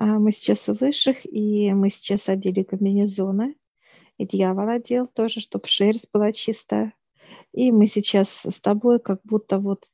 А 0.00 0.18
мы 0.18 0.32
сейчас 0.32 0.66
у 0.70 0.72
высших, 0.72 1.26
и 1.26 1.74
мы 1.74 1.90
сейчас 1.90 2.30
одели 2.30 2.62
комбинезоны. 2.62 3.56
И 4.16 4.26
дьявол 4.26 4.70
одел 4.70 5.06
тоже, 5.06 5.40
чтобы 5.40 5.66
шерсть 5.66 6.08
была 6.10 6.32
чистая. 6.32 6.94
И 7.52 7.70
мы 7.70 7.86
сейчас 7.86 8.46
с 8.46 8.60
тобой 8.60 8.98
как 8.98 9.20
будто 9.24 9.58
вот 9.58 9.84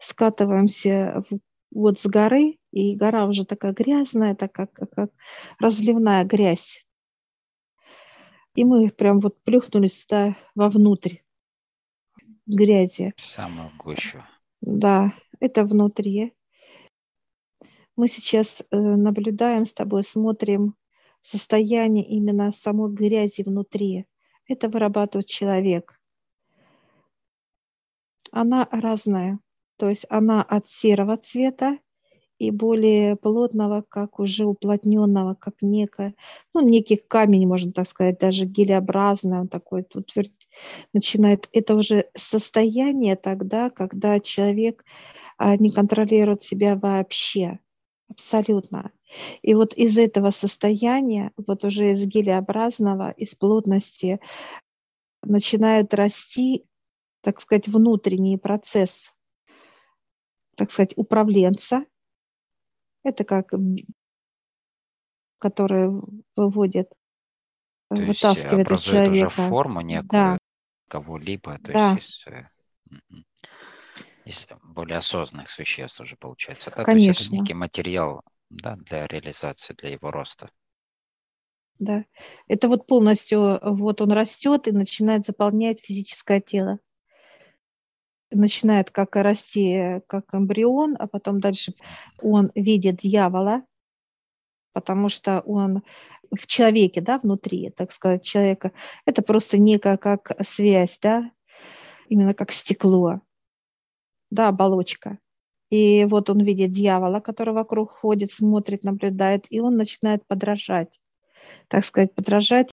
скатываемся 0.00 1.22
вот 1.70 2.00
с 2.00 2.06
горы, 2.06 2.58
и 2.72 2.96
гора 2.96 3.26
уже 3.26 3.44
такая 3.44 3.72
грязная, 3.72 4.34
такая 4.34 4.66
как, 4.66 4.90
как 4.90 5.10
разливная 5.60 6.24
грязь. 6.24 6.84
И 8.56 8.64
мы 8.64 8.90
прям 8.90 9.20
вот 9.20 9.40
плюхнулись 9.44 10.04
туда 10.04 10.36
вовнутрь 10.56 11.18
грязи. 12.46 13.14
Самую 13.16 13.70
гущу. 13.78 14.18
Да, 14.60 15.12
это 15.38 15.64
внутри. 15.64 16.34
Мы 18.02 18.08
сейчас 18.08 18.64
э, 18.72 18.76
наблюдаем 18.76 19.64
с 19.64 19.72
тобой, 19.72 20.02
смотрим 20.02 20.74
состояние 21.20 22.04
именно 22.04 22.50
самой 22.50 22.90
грязи 22.92 23.42
внутри. 23.42 24.06
Это 24.48 24.68
вырабатывает 24.68 25.28
человек. 25.28 26.00
Она 28.32 28.66
разная. 28.72 29.38
То 29.76 29.88
есть 29.88 30.04
она 30.08 30.42
от 30.42 30.68
серого 30.68 31.16
цвета 31.16 31.78
и 32.38 32.50
более 32.50 33.14
плотного, 33.14 33.84
как 33.88 34.18
уже 34.18 34.46
уплотненного, 34.46 35.34
как 35.34 35.54
некое, 35.60 36.16
ну, 36.54 36.60
некий 36.60 36.96
камень, 36.96 37.46
можно 37.46 37.70
так 37.70 37.86
сказать, 37.86 38.18
даже 38.18 38.46
гелеобразный, 38.46 39.38
он 39.38 39.46
такой 39.46 39.84
тут 39.84 40.12
начинает. 40.92 41.48
Это 41.52 41.76
уже 41.76 42.06
состояние 42.16 43.14
тогда, 43.14 43.70
когда 43.70 44.18
человек 44.18 44.84
а, 45.38 45.56
не 45.56 45.70
контролирует 45.70 46.42
себя 46.42 46.74
вообще, 46.74 47.60
абсолютно. 48.12 48.92
И 49.42 49.54
вот 49.54 49.74
из 49.74 49.98
этого 49.98 50.30
состояния, 50.30 51.32
вот 51.36 51.64
уже 51.64 51.92
из 51.92 52.06
гелеобразного, 52.06 53.10
из 53.10 53.34
плотности, 53.34 54.20
начинает 55.22 55.94
расти, 55.94 56.64
так 57.22 57.40
сказать, 57.40 57.68
внутренний 57.68 58.38
процесс, 58.38 59.12
так 60.56 60.70
сказать, 60.70 60.92
управленца, 60.96 61.84
это 63.04 63.24
как 63.24 63.52
которые 65.38 66.00
выводят, 66.36 66.88
то 67.88 67.96
вытаскивает 67.96 68.70
из 68.70 68.82
человека. 68.82 69.26
уже 69.26 69.48
форму 69.48 69.80
некую 69.80 70.08
да. 70.08 70.38
кого-либо, 70.88 71.58
то 71.58 71.72
да. 71.72 71.94
есть 71.94 72.24
из, 74.24 74.46
более 74.74 74.98
осознанных 74.98 75.50
существ 75.50 76.00
уже 76.00 76.16
получается. 76.16 76.72
Да? 76.74 76.84
Конечно. 76.84 77.14
То 77.14 77.20
есть 77.20 77.26
это 77.28 77.36
некий 77.36 77.54
материал 77.54 78.22
да, 78.50 78.76
для 78.76 79.06
реализации, 79.06 79.74
для 79.74 79.90
его 79.90 80.10
роста. 80.10 80.48
Да, 81.78 82.04
это 82.46 82.68
вот 82.68 82.86
полностью, 82.86 83.58
вот 83.62 84.00
он 84.00 84.12
растет 84.12 84.68
и 84.68 84.72
начинает 84.72 85.26
заполнять 85.26 85.80
физическое 85.80 86.40
тело 86.40 86.78
начинает 88.34 88.90
как 88.90 89.16
расти, 89.16 90.00
как 90.06 90.34
эмбрион, 90.34 90.96
а 90.98 91.06
потом 91.06 91.40
дальше 91.40 91.74
он 92.20 92.50
видит 92.54 92.96
дьявола, 92.96 93.64
потому 94.72 95.08
что 95.08 95.40
он 95.40 95.82
в 96.30 96.46
человеке, 96.46 97.00
да, 97.00 97.18
внутри, 97.18 97.70
так 97.70 97.92
сказать, 97.92 98.24
человека, 98.24 98.72
это 99.04 99.22
просто 99.22 99.58
некая 99.58 99.96
как 99.96 100.32
связь, 100.46 100.98
да, 101.00 101.30
именно 102.08 102.34
как 102.34 102.52
стекло, 102.52 103.20
да, 104.32 104.48
оболочка. 104.48 105.18
И 105.70 106.04
вот 106.06 106.30
он 106.30 106.42
видит 106.42 106.70
дьявола, 106.70 107.20
который 107.20 107.54
вокруг 107.54 107.90
ходит, 107.90 108.30
смотрит, 108.30 108.82
наблюдает, 108.82 109.46
и 109.50 109.60
он 109.60 109.76
начинает 109.76 110.26
подражать, 110.26 111.00
так 111.68 111.84
сказать, 111.84 112.14
подражать, 112.14 112.70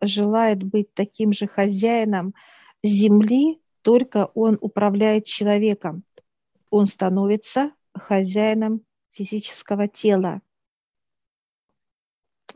желает 0.00 0.62
быть 0.62 0.94
таким 0.94 1.32
же 1.32 1.46
хозяином 1.46 2.34
земли, 2.82 3.60
только 3.82 4.30
он 4.34 4.56
управляет 4.60 5.24
человеком. 5.24 6.04
Он 6.70 6.86
становится 6.86 7.72
хозяином 7.92 8.82
физического 9.10 9.88
тела. 9.88 10.42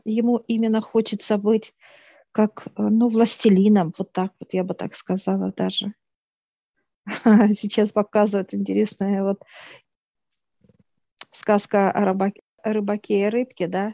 Ему 0.05 0.37
именно 0.47 0.81
хочется 0.81 1.37
быть 1.37 1.73
как, 2.31 2.67
ну, 2.77 3.09
властелином, 3.09 3.93
вот 3.97 4.11
так 4.13 4.33
вот, 4.39 4.53
я 4.53 4.63
бы 4.63 4.73
так 4.73 4.95
сказала 4.95 5.51
даже. 5.51 5.93
Сейчас 7.55 7.91
показывают 7.91 8.53
интересная 8.53 9.23
вот 9.23 9.43
сказка 11.31 11.91
о 11.91 12.05
рыбаке, 12.05 12.41
рыбаке 12.63 13.21
и 13.21 13.29
рыбке, 13.29 13.67
да? 13.67 13.93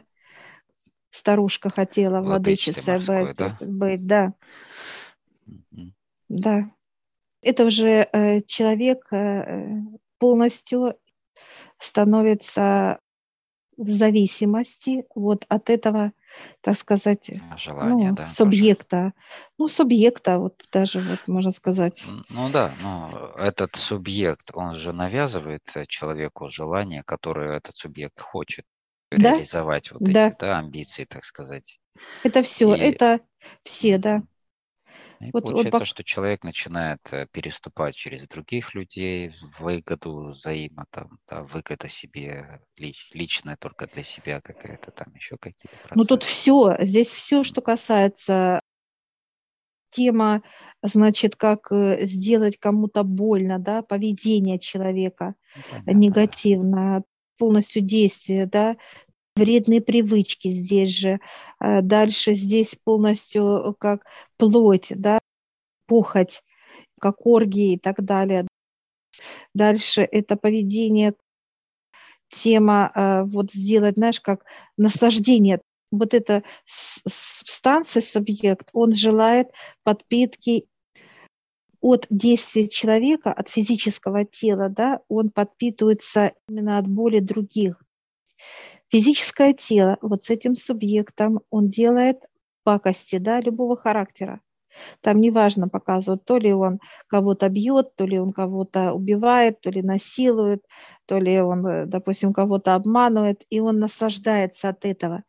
Старушка 1.10 1.68
хотела 1.68 2.20
владычицей 2.20 2.96
быть, 2.98 3.36
да? 3.36 3.56
быть, 3.60 4.06
да. 4.06 4.34
Да 6.28 6.72
это 7.42 7.64
уже 7.64 8.08
э, 8.12 8.40
человек 8.42 9.12
э, 9.12 9.80
полностью 10.18 10.96
становится 11.78 13.00
в 13.76 13.88
зависимости 13.88 15.04
вот 15.14 15.44
от 15.48 15.70
этого, 15.70 16.12
так 16.60 16.76
сказать, 16.76 17.30
Желание, 17.56 18.10
ну, 18.10 18.16
да, 18.16 18.26
субъекта. 18.26 18.96
Тоже. 18.96 19.14
Ну, 19.58 19.68
субъекта, 19.68 20.38
вот 20.38 20.62
даже 20.72 21.00
вот 21.00 21.26
можно 21.26 21.50
сказать. 21.50 22.04
Ну 22.28 22.48
да, 22.50 22.72
но 22.82 23.32
этот 23.38 23.76
субъект, 23.76 24.50
он 24.54 24.74
же 24.74 24.92
навязывает 24.92 25.62
э, 25.74 25.86
человеку 25.86 26.48
желание, 26.50 27.02
которое 27.04 27.56
этот 27.56 27.76
субъект 27.76 28.20
хочет 28.20 28.64
да? 29.10 29.32
реализовать, 29.32 29.90
вот 29.92 30.02
да. 30.02 30.28
эти 30.28 30.36
да, 30.38 30.58
амбиции, 30.58 31.04
так 31.04 31.24
сказать. 31.24 31.78
Это 32.22 32.42
все, 32.42 32.74
И... 32.74 32.78
это 32.78 33.20
все, 33.64 33.98
да. 33.98 34.22
И 35.22 35.30
вот, 35.32 35.44
получается, 35.44 35.78
вот... 35.78 35.86
что 35.86 36.04
человек 36.04 36.42
начинает 36.42 37.00
э, 37.12 37.26
переступать 37.30 37.94
через 37.94 38.26
других 38.26 38.74
людей, 38.74 39.32
выгоду 39.58 40.30
взаимо, 40.30 40.86
там, 40.90 41.18
да, 41.28 41.42
выгода 41.42 41.88
себе 41.88 42.60
лич, 42.76 43.10
личная 43.12 43.56
только 43.56 43.86
для 43.86 44.02
себя 44.02 44.40
какая-то, 44.40 44.90
там 44.90 45.14
еще 45.14 45.36
какие-то 45.38 45.76
процессы. 45.78 45.94
Ну 45.94 46.04
тут 46.04 46.22
все, 46.22 46.76
здесь 46.80 47.10
все, 47.12 47.44
что 47.44 47.60
касается 47.60 48.60
тема, 49.90 50.42
значит, 50.82 51.36
как 51.36 51.70
э, 51.70 52.04
сделать 52.06 52.58
кому-то 52.58 53.04
больно, 53.04 53.58
да, 53.58 53.82
поведение 53.82 54.58
человека 54.58 55.34
ну, 55.54 55.62
Понятно, 55.70 55.90
негативно, 55.90 56.98
да. 56.98 57.04
полностью 57.38 57.82
действие, 57.82 58.46
да, 58.46 58.76
вредные 59.36 59.80
привычки 59.80 60.48
здесь 60.48 60.90
же. 60.90 61.20
Э, 61.60 61.82
дальше 61.82 62.34
здесь 62.34 62.76
полностью 62.84 63.76
как 63.78 64.04
плоть, 64.36 64.92
да, 64.94 65.18
похоть, 65.86 66.42
как 67.00 67.26
оргии 67.26 67.74
и 67.74 67.78
так 67.78 68.02
далее. 68.02 68.46
Дальше 69.54 70.02
это 70.02 70.36
поведение, 70.36 71.14
тема 72.28 72.90
э, 72.94 73.22
вот 73.24 73.52
сделать, 73.52 73.96
знаешь, 73.96 74.20
как 74.20 74.44
наслаждение. 74.76 75.60
Вот 75.90 76.14
эта 76.14 76.42
станция, 76.64 78.00
субъект, 78.00 78.70
он 78.72 78.94
желает 78.94 79.48
подпитки 79.82 80.66
от 81.82 82.06
действия 82.08 82.68
человека, 82.68 83.30
от 83.32 83.50
физического 83.50 84.24
тела, 84.24 84.70
да, 84.70 85.00
он 85.08 85.28
подпитывается 85.28 86.32
именно 86.48 86.78
от 86.78 86.86
боли 86.86 87.18
других. 87.18 87.82
Физическое 88.92 89.54
тело 89.54 89.96
вот 90.02 90.24
с 90.24 90.28
этим 90.30 90.54
субъектом, 90.54 91.40
он 91.48 91.70
делает 91.70 92.18
пакости, 92.62 93.16
да, 93.16 93.40
любого 93.40 93.74
характера. 93.74 94.42
Там 95.00 95.18
неважно 95.18 95.68
показывают, 95.68 96.26
то 96.26 96.36
ли 96.36 96.52
он 96.52 96.78
кого-то 97.06 97.48
бьет, 97.48 97.96
то 97.96 98.04
ли 98.04 98.18
он 98.18 98.32
кого-то 98.32 98.92
убивает, 98.92 99.62
то 99.62 99.70
ли 99.70 99.80
насилует, 99.80 100.62
то 101.06 101.18
ли 101.18 101.40
он, 101.40 101.66
э, 101.66 101.86
допустим, 101.86 102.34
кого-то 102.34 102.74
обманывает, 102.74 103.44
и 103.48 103.60
он 103.60 103.78
наслаждается 103.78 104.68
от 104.68 104.84
этого. 104.84 105.24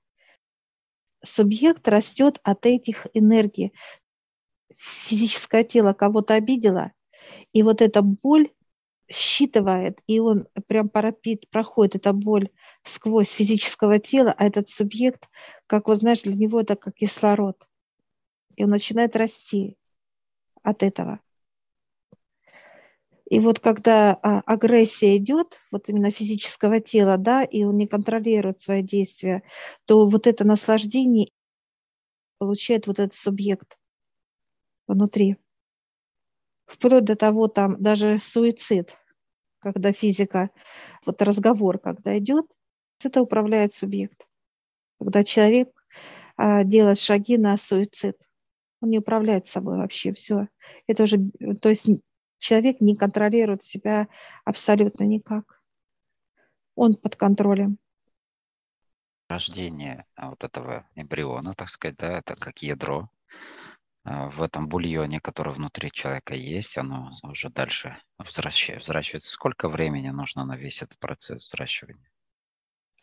Субъект 1.24 1.88
растет 1.88 2.42
от 2.44 2.66
этих 2.66 3.08
энергий. 3.14 3.72
Физическое 4.76 5.64
тело 5.64 5.94
кого-то 5.94 6.34
обидело, 6.34 6.92
и 7.54 7.64
вот 7.64 7.82
эта 7.82 8.02
боль 8.02 8.50
считывает, 9.10 10.02
и 10.08 10.20
он 10.20 10.48
прям 10.68 10.90
парапит, 10.90 11.50
проходит 11.50 11.96
эта 11.96 12.14
боль 12.14 12.50
сквозь 12.84 13.32
физического 13.32 14.00
тела, 14.00 14.34
а 14.38 14.46
этот 14.46 14.70
субъект, 14.70 15.30
как 15.68 15.88
вот 15.88 15.98
знаешь, 15.98 16.24
для 16.24 16.36
него 16.36 16.62
это 16.62 16.76
как 16.76 16.96
кислород. 16.96 17.68
И 18.56 18.64
он 18.64 18.70
начинает 18.70 19.16
расти 19.16 19.78
от 20.62 20.84
этого. 20.84 21.20
И 23.30 23.40
вот 23.40 23.60
когда 23.60 24.14
а, 24.22 24.42
агрессия 24.42 25.18
идет, 25.18 25.60
вот 25.72 25.90
именно 25.90 26.12
физического 26.12 26.80
тела, 26.80 27.18
да, 27.18 27.44
и 27.44 27.64
он 27.64 27.78
не 27.78 27.88
контролирует 27.88 28.60
свои 28.60 28.84
действия, 28.84 29.44
то 29.86 30.06
вот 30.06 30.28
это 30.28 30.44
наслаждение 30.44 31.30
получает 32.38 32.88
вот 32.88 33.00
этот 33.00 33.16
субъект 33.16 33.80
внутри 34.88 35.38
вплоть 36.66 37.06
до 37.06 37.16
того, 37.16 37.48
там 37.48 37.82
даже 37.82 38.18
суицид, 38.18 38.98
когда 39.60 39.92
физика, 39.92 40.50
вот 41.06 41.22
разговор, 41.22 41.80
когда 41.80 42.18
идет, 42.18 42.46
это 43.04 43.22
управляет 43.22 43.74
субъект. 43.74 44.28
когда 45.00 45.24
человек 45.24 45.70
а, 46.38 46.64
делает 46.64 46.98
шаги 47.00 47.38
на 47.38 47.58
суицид. 47.58 48.18
Он 48.82 48.90
не 48.90 49.00
управляет 49.00 49.48
собой 49.48 49.78
вообще, 49.78 50.14
все. 50.14 50.48
Это 50.88 51.04
уже, 51.04 51.18
то 51.62 51.70
есть 51.70 51.88
человек 52.38 52.82
не 52.82 52.96
контролирует 52.96 53.64
себя 53.64 54.08
абсолютно 54.46 55.04
никак. 55.04 55.62
Он 56.76 56.96
под 56.96 57.16
контролем. 57.16 57.78
Рождение 59.30 60.06
вот 60.18 60.44
этого 60.44 60.88
эмбриона, 60.96 61.54
так 61.54 61.70
сказать, 61.70 61.98
да, 61.98 62.20
это 62.20 62.36
как 62.36 62.62
ядро 62.62 63.10
в 64.06 64.42
этом 64.42 64.68
бульоне, 64.68 65.22
который 65.22 65.54
внутри 65.54 65.90
человека 65.92 66.36
есть, 66.36 66.78
оно 66.78 67.12
уже 67.24 67.50
дальше 67.50 67.98
взращивается. 68.18 69.32
Сколько 69.32 69.70
времени 69.70 70.10
нужно 70.10 70.46
на 70.46 70.58
весь 70.58 70.82
этот 70.82 71.00
процесс 71.00 71.48
взращивания? 71.48 72.10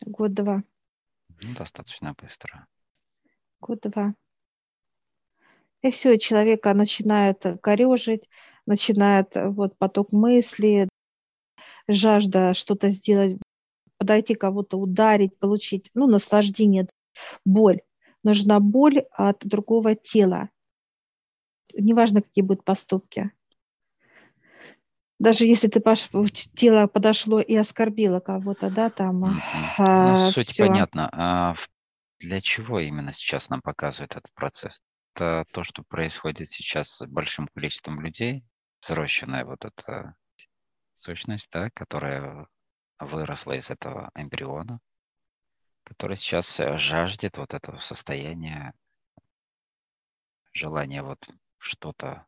Год-два. 0.05 0.63
Ну, 1.29 1.55
достаточно 1.57 2.15
быстро. 2.15 2.67
Год-два. 3.61 4.15
И 5.83 5.91
все, 5.91 6.19
человека 6.19 6.75
начинает 6.75 7.45
корежить, 7.63 8.29
начинает 8.67 9.37
э, 9.37 9.49
вот 9.49 9.79
поток 9.79 10.13
мысли, 10.13 10.89
жажда 11.89 12.53
что-то 12.53 12.91
сделать, 12.91 13.39
подойти 13.97 14.35
кого-то 14.35 14.79
ударить, 14.79 15.39
получить, 15.39 15.91
ну, 15.95 16.07
наслаждение, 16.07 16.87
боль. 17.47 17.81
Нужна 18.23 18.61
боль 18.61 19.01
от 19.13 19.47
другого 19.47 19.95
тела. 19.95 20.51
Неважно, 21.75 22.23
какие 22.23 22.45
будут 22.45 22.65
поступки. 22.65 23.31
Даже 25.19 25.45
если 25.45 25.69
ты 25.69 25.81
пош... 25.81 26.09
тело 26.55 26.87
подошло 26.87 27.41
и 27.41 27.55
оскорбило 27.55 28.21
кого-то, 28.21 28.71
да, 28.71 28.89
там. 28.89 29.39
А, 29.79 30.27
ну, 30.27 30.31
суть 30.31 30.49
всё. 30.49 30.67
понятна. 30.67 31.11
А 31.13 31.55
для 32.19 32.41
чего 32.41 32.81
именно 32.81 33.13
сейчас 33.13 33.51
нам 33.51 33.61
показывает 33.61 34.13
этот 34.13 34.33
процесс? 34.35 34.81
Это 35.15 35.45
то, 35.53 35.63
что 35.63 35.83
происходит 35.83 36.49
сейчас 36.49 36.89
с 36.89 37.07
большим 37.07 37.49
количеством 37.49 38.01
людей, 38.01 38.45
взросшенная 38.83 39.45
вот 39.45 39.65
эта 39.65 40.15
сущность, 40.95 41.49
да, 41.53 41.69
которая 41.75 42.47
выросла 42.99 43.53
из 43.53 43.71
этого 43.71 44.11
эмбриона, 44.15 44.81
которая 45.85 46.17
сейчас 46.17 46.61
э, 46.61 46.79
жаждет 46.79 47.37
вот 47.37 47.55
этого 47.55 47.79
состояния, 47.79 48.73
желания 50.53 51.03
вот 51.03 51.19
что-то. 51.61 52.27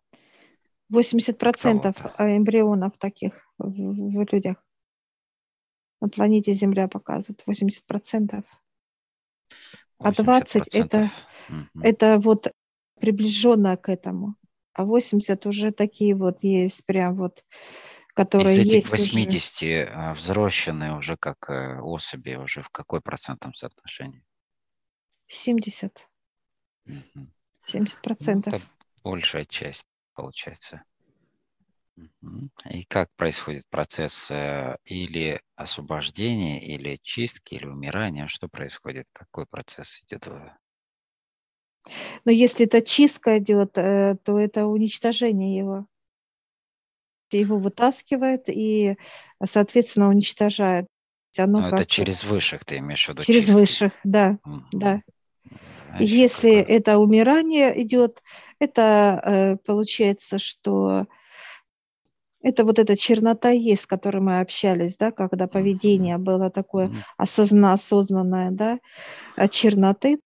80% 0.92 2.14
эмбрионов 2.18 2.98
таких 2.98 3.48
в, 3.58 3.70
в 3.70 4.32
людях 4.32 4.56
на 6.02 6.08
планете 6.08 6.52
Земля 6.52 6.88
показывают 6.88 7.42
80%. 7.46 8.44
А 9.98 10.12
20 10.12 10.74
это, 10.74 11.10
угу. 11.48 11.80
это 11.82 12.18
вот 12.18 12.52
приближенно 13.00 13.76
к 13.76 13.88
этому. 13.88 14.34
А 14.74 14.84
80 14.84 15.46
уже 15.46 15.70
такие 15.70 16.14
вот 16.16 16.42
есть, 16.42 16.84
прям 16.86 17.16
вот, 17.16 17.44
которые 18.14 18.56
Из 18.56 18.60
этих 18.60 18.72
есть 18.72 18.90
80 18.90 19.62
уже. 19.62 19.90
А, 19.92 20.14
взросленные 20.14 20.96
уже 20.96 21.16
как 21.16 21.48
э, 21.48 21.78
особи, 21.80 22.34
уже 22.34 22.62
в 22.62 22.70
какой 22.70 23.00
процентном 23.00 23.54
соотношении? 23.54 24.24
70. 25.28 26.08
Угу. 26.86 27.26
70 27.64 27.96
ну, 27.96 28.02
процентов. 28.02 28.70
Ну, 29.04 29.10
большая 29.10 29.44
часть 29.44 29.86
получается. 30.14 30.82
И 32.70 32.84
как 32.84 33.10
происходит 33.16 33.64
процесс 33.68 34.30
э, 34.30 34.76
или 34.84 35.40
освобождения, 35.56 36.64
или 36.66 36.98
чистки, 37.02 37.54
или 37.54 37.66
умирания? 37.66 38.26
Что 38.28 38.48
происходит? 38.48 39.06
Какой 39.12 39.46
процесс 39.46 40.02
идет? 40.02 40.26
Но 42.24 42.32
если 42.32 42.66
это 42.66 42.80
чистка 42.80 43.38
идет, 43.38 43.76
э, 43.76 44.16
то 44.24 44.38
это 44.38 44.66
уничтожение 44.66 45.56
его. 45.56 45.86
Его 47.30 47.58
вытаскивает 47.58 48.48
и, 48.48 48.96
соответственно, 49.44 50.08
уничтожает. 50.08 50.86
Оно 51.38 51.60
Но 51.60 51.68
это 51.68 51.86
через 51.86 52.24
высших 52.24 52.64
ты 52.64 52.78
имеешь 52.78 53.06
в 53.06 53.08
виду? 53.08 53.22
Через 53.22 53.44
чистки? 53.44 53.58
высших, 53.58 53.92
да, 54.04 54.38
угу. 54.44 54.64
да. 54.72 55.02
А 55.92 56.02
если 56.02 56.54
это 56.54 56.98
умирание 56.98 57.82
идет, 57.82 58.22
это 58.58 59.20
э, 59.24 59.56
получается, 59.64 60.38
что 60.38 61.06
это 62.42 62.64
вот 62.64 62.78
эта 62.78 62.96
чернота 62.96 63.50
есть, 63.50 63.82
с 63.82 63.86
которой 63.86 64.20
мы 64.20 64.40
общались, 64.40 64.96
да, 64.96 65.12
когда 65.12 65.46
поведение 65.46 66.18
было 66.18 66.50
такое 66.50 66.92
осозна, 67.16 67.72
осознанное, 67.72 68.50
да, 68.50 68.78
а 69.36 69.48
черноты, 69.48 70.20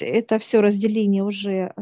это 0.00 0.38
все 0.38 0.60
разделение 0.60 1.22
уже 1.22 1.74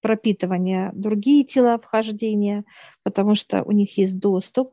пропитывания 0.00 0.90
другие 0.94 1.44
тела 1.44 1.78
вхождения, 1.78 2.64
потому 3.02 3.34
что 3.34 3.62
у 3.62 3.72
них 3.72 3.98
есть 3.98 4.18
доступ. 4.18 4.72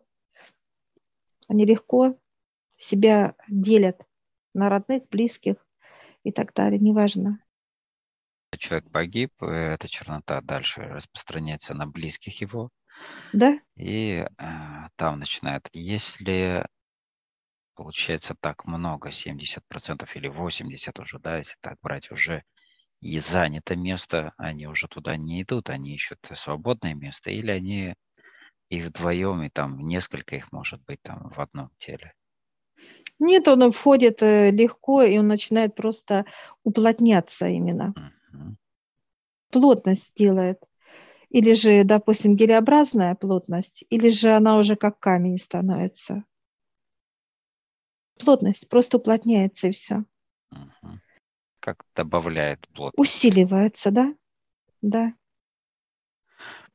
Они 1.48 1.66
легко 1.66 2.16
себя 2.78 3.36
делят 3.48 4.02
на 4.54 4.70
родных, 4.70 5.04
близких 5.10 5.56
и 6.24 6.32
так 6.32 6.54
далее, 6.54 6.80
неважно. 6.80 7.40
Человек 8.58 8.92
погиб, 8.92 9.32
э, 9.42 9.74
эта 9.74 9.88
чернота 9.88 10.42
дальше 10.42 10.82
распространяется 10.82 11.74
на 11.74 11.88
близких 11.88 12.42
его. 12.42 12.70
Да. 13.34 13.60
И 13.76 14.26
э, 14.26 14.46
там 14.96 15.20
начинает, 15.20 15.68
если 15.74 16.66
получается 17.76 18.36
так 18.40 18.66
много, 18.66 19.10
70% 19.10 20.10
или 20.16 20.30
80% 20.30 21.02
уже, 21.02 21.20
да, 21.20 21.38
если 21.38 21.56
так 21.62 21.78
брать, 21.82 22.12
уже 22.12 22.44
и 23.02 23.20
занято 23.20 23.76
место, 23.76 24.34
они 24.38 24.68
уже 24.68 24.88
туда 24.88 25.18
не 25.18 25.42
идут, 25.42 25.70
они 25.70 25.96
ищут 25.96 26.20
свободное 26.36 26.94
место, 26.94 27.32
или 27.32 27.52
они 27.52 27.96
и 28.70 28.82
вдвоем, 28.82 29.44
и 29.44 29.50
там 29.50 29.80
несколько 29.80 30.36
их 30.36 30.52
может 30.52 30.82
быть 30.84 31.02
там 31.02 31.30
в 31.30 31.40
одном 31.40 31.70
теле. 31.78 32.14
Нет, 33.20 33.48
он 33.48 33.72
входит 33.72 34.22
э, 34.22 34.52
легко, 34.52 35.04
и 35.04 35.18
он 35.18 35.28
начинает 35.28 35.76
просто 35.76 36.26
уплотняться 36.64 37.48
именно. 37.48 37.94
Угу. 37.96 38.23
Плотность 39.50 40.14
делает. 40.16 40.60
Или 41.30 41.54
же, 41.54 41.84
допустим, 41.84 42.36
гелеобразная 42.36 43.16
плотность, 43.16 43.84
или 43.90 44.10
же 44.10 44.32
она 44.32 44.58
уже 44.58 44.76
как 44.76 45.00
камень 45.00 45.38
становится. 45.38 46.24
Плотность 48.20 48.70
просто 48.70 48.98
уплотняется 48.98 49.70
и 49.70 49.72
все. 49.72 50.06
Угу 50.52 51.00
как 51.64 51.86
добавляет 51.96 52.68
плотность. 52.74 53.00
Усиливается, 53.00 53.90
да? 53.90 54.14
Да. 54.82 55.14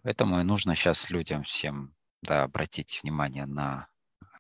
Поэтому 0.03 0.41
и 0.41 0.45
нужно 0.45 0.75
сейчас 0.75 1.11
людям 1.11 1.43
всем 1.43 1.95
да, 2.23 2.45
обратить 2.45 3.01
внимание 3.03 3.45
на 3.45 3.89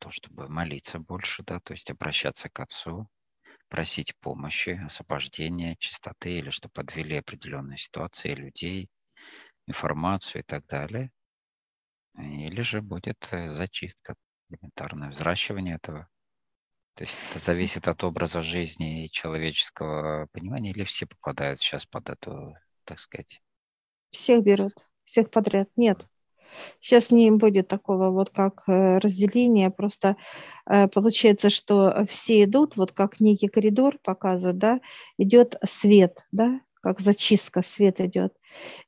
то, 0.00 0.10
чтобы 0.10 0.48
молиться 0.48 0.98
больше, 0.98 1.42
да, 1.42 1.60
то 1.60 1.75
есть 1.75 1.90
обращаться 1.90 2.48
к 2.48 2.58
Отцу, 2.60 3.10
просить 3.68 4.16
помощи, 4.16 4.80
освобождения, 4.84 5.76
чистоты, 5.78 6.38
или 6.38 6.50
чтобы 6.50 6.72
подвели 6.72 7.16
определенные 7.16 7.78
ситуации 7.78 8.34
людей, 8.34 8.88
информацию 9.66 10.42
и 10.42 10.44
так 10.44 10.66
далее. 10.66 11.10
Или 12.16 12.62
же 12.62 12.82
будет 12.82 13.28
э, 13.30 13.48
зачистка, 13.48 14.14
элементарное 14.48 15.10
взращивание 15.10 15.76
этого 15.76 16.08
то 16.98 17.04
есть 17.04 17.16
это 17.30 17.38
зависит 17.38 17.87
от 17.87 18.02
образа 18.02 18.42
жизни 18.42 19.04
и 19.04 19.10
человеческого 19.10 20.26
понимания, 20.32 20.72
или 20.72 20.82
все 20.82 21.06
попадают 21.06 21.60
сейчас 21.60 21.87
под 21.87 22.10
эту, 22.10 22.56
так 22.82 22.98
сказать? 22.98 23.40
Всех 24.10 24.42
берут, 24.42 24.72
всех 25.04 25.30
подряд. 25.30 25.68
Нет. 25.76 26.08
Сейчас 26.80 27.10
не 27.10 27.30
будет 27.30 27.68
такого 27.68 28.10
вот 28.10 28.30
как 28.30 28.64
э, 28.66 28.98
разделения, 28.98 29.70
просто 29.70 30.16
э, 30.66 30.88
получается, 30.88 31.50
что 31.50 32.04
все 32.08 32.44
идут, 32.44 32.76
вот 32.76 32.92
как 32.92 33.20
некий 33.20 33.48
коридор 33.48 33.98
показывают, 34.02 34.58
да, 34.58 34.80
идет 35.18 35.56
свет, 35.64 36.24
да, 36.32 36.60
как 36.82 37.00
зачистка, 37.00 37.62
свет 37.62 38.00
идет. 38.00 38.34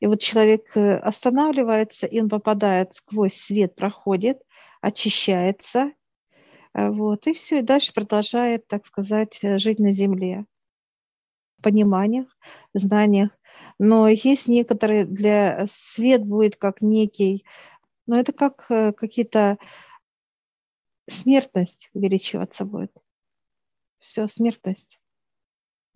И 0.01 0.07
вот 0.07 0.21
человек 0.21 0.77
э, 0.77 0.97
останавливается, 0.97 2.07
и 2.07 2.21
он 2.21 2.29
попадает 2.29 2.95
сквозь 2.95 3.35
свет, 3.35 3.75
проходит, 3.75 4.39
очищается, 4.81 5.93
вот, 6.73 7.27
и 7.27 7.33
все, 7.33 7.59
и 7.59 7.63
дальше 7.63 7.93
продолжает, 7.93 8.69
так 8.69 8.87
сказать, 8.87 9.41
жить 9.43 9.81
на 9.81 9.91
земле 9.91 10.47
в 11.61 11.63
пониманиях, 11.63 12.27
знаниях. 12.75 13.31
Но 13.83 14.09
есть 14.09 14.47
некоторые, 14.47 15.07
для 15.07 15.65
свет 15.67 16.23
будет 16.23 16.57
как 16.57 16.83
некий, 16.83 17.47
но 18.05 18.21
это 18.21 18.31
как 18.33 18.67
э, 18.69 18.93
какие-то 18.93 19.57
смертность 21.09 21.89
увеличиваться 21.95 22.67
будет. 22.67 22.93
Все, 23.99 24.27
смертность. 24.27 25.01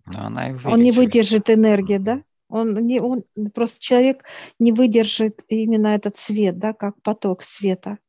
Но 0.07 0.25
она 0.25 0.59
он 0.65 0.79
не 0.79 0.91
выдержит 0.91 1.51
энергии, 1.51 1.99
да? 1.99 2.23
Он 2.47 2.73
не, 2.73 2.99
он 2.99 3.23
просто 3.53 3.79
человек 3.79 4.23
не 4.57 4.71
выдержит 4.71 5.45
именно 5.47 5.89
этот 5.89 6.17
свет, 6.17 6.57
да, 6.57 6.73
как 6.73 6.99
поток 7.03 7.43
света. 7.43 7.99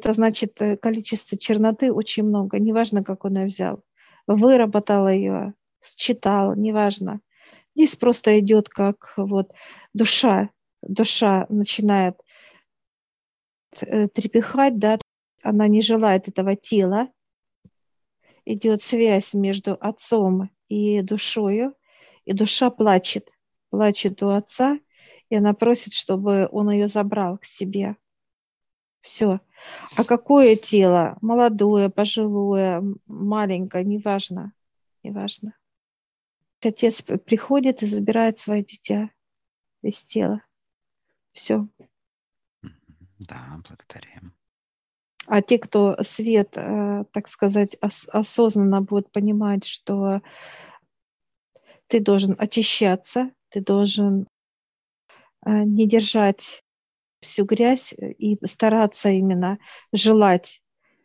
Это 0.00 0.12
значит, 0.12 0.60
э, 0.60 0.76
количество 0.76 1.38
черноты 1.38 1.92
очень 1.92 2.24
много, 2.24 2.58
неважно, 2.58 3.04
как 3.04 3.24
он 3.26 3.38
ее 3.38 3.46
взял. 3.46 3.84
Выработал 4.26 5.06
ее 5.06 5.54
считал, 5.84 6.56
неважно. 6.56 7.20
Здесь 7.74 7.96
просто 7.96 8.38
идет 8.38 8.68
как 8.68 9.14
вот 9.16 9.52
душа, 9.92 10.50
душа 10.82 11.46
начинает 11.48 12.16
э, 13.80 14.08
трепехать, 14.08 14.78
да, 14.78 14.98
она 15.42 15.66
не 15.66 15.82
желает 15.82 16.28
этого 16.28 16.56
тела, 16.56 17.08
идет 18.44 18.82
связь 18.82 19.34
между 19.34 19.76
отцом 19.80 20.50
и 20.68 21.02
душою, 21.02 21.74
и 22.24 22.32
душа 22.32 22.70
плачет, 22.70 23.30
плачет 23.70 24.22
у 24.22 24.28
отца, 24.28 24.78
и 25.28 25.36
она 25.36 25.52
просит, 25.52 25.92
чтобы 25.92 26.48
он 26.50 26.70
ее 26.70 26.88
забрал 26.88 27.38
к 27.38 27.44
себе. 27.44 27.96
Все. 29.00 29.40
А 29.96 30.04
какое 30.04 30.56
тело? 30.56 31.18
Молодое, 31.20 31.90
пожилое, 31.90 32.82
маленькое, 33.06 33.84
неважно. 33.84 34.52
Неважно. 35.02 35.54
Отец 36.66 37.02
приходит 37.02 37.82
и 37.82 37.86
забирает 37.86 38.38
свое 38.38 38.62
дитя 38.62 39.10
из 39.82 40.04
тела. 40.04 40.42
Все. 41.32 41.68
Да, 43.18 43.60
благодарим. 43.68 44.34
А 45.26 45.40
те, 45.40 45.58
кто 45.58 45.96
свет, 46.02 46.56
э, 46.56 47.04
так 47.12 47.28
сказать, 47.28 47.76
осознанно 47.80 48.82
будет 48.82 49.10
понимать, 49.10 49.64
что 49.64 50.20
ты 51.86 52.00
должен 52.00 52.36
очищаться, 52.38 53.32
ты 53.48 53.60
должен 53.60 54.26
э, 55.46 55.50
не 55.50 55.88
держать 55.88 56.62
всю 57.20 57.44
грязь 57.44 57.94
и 57.94 58.38
стараться 58.44 59.08
именно 59.08 59.58
желать 59.92 60.62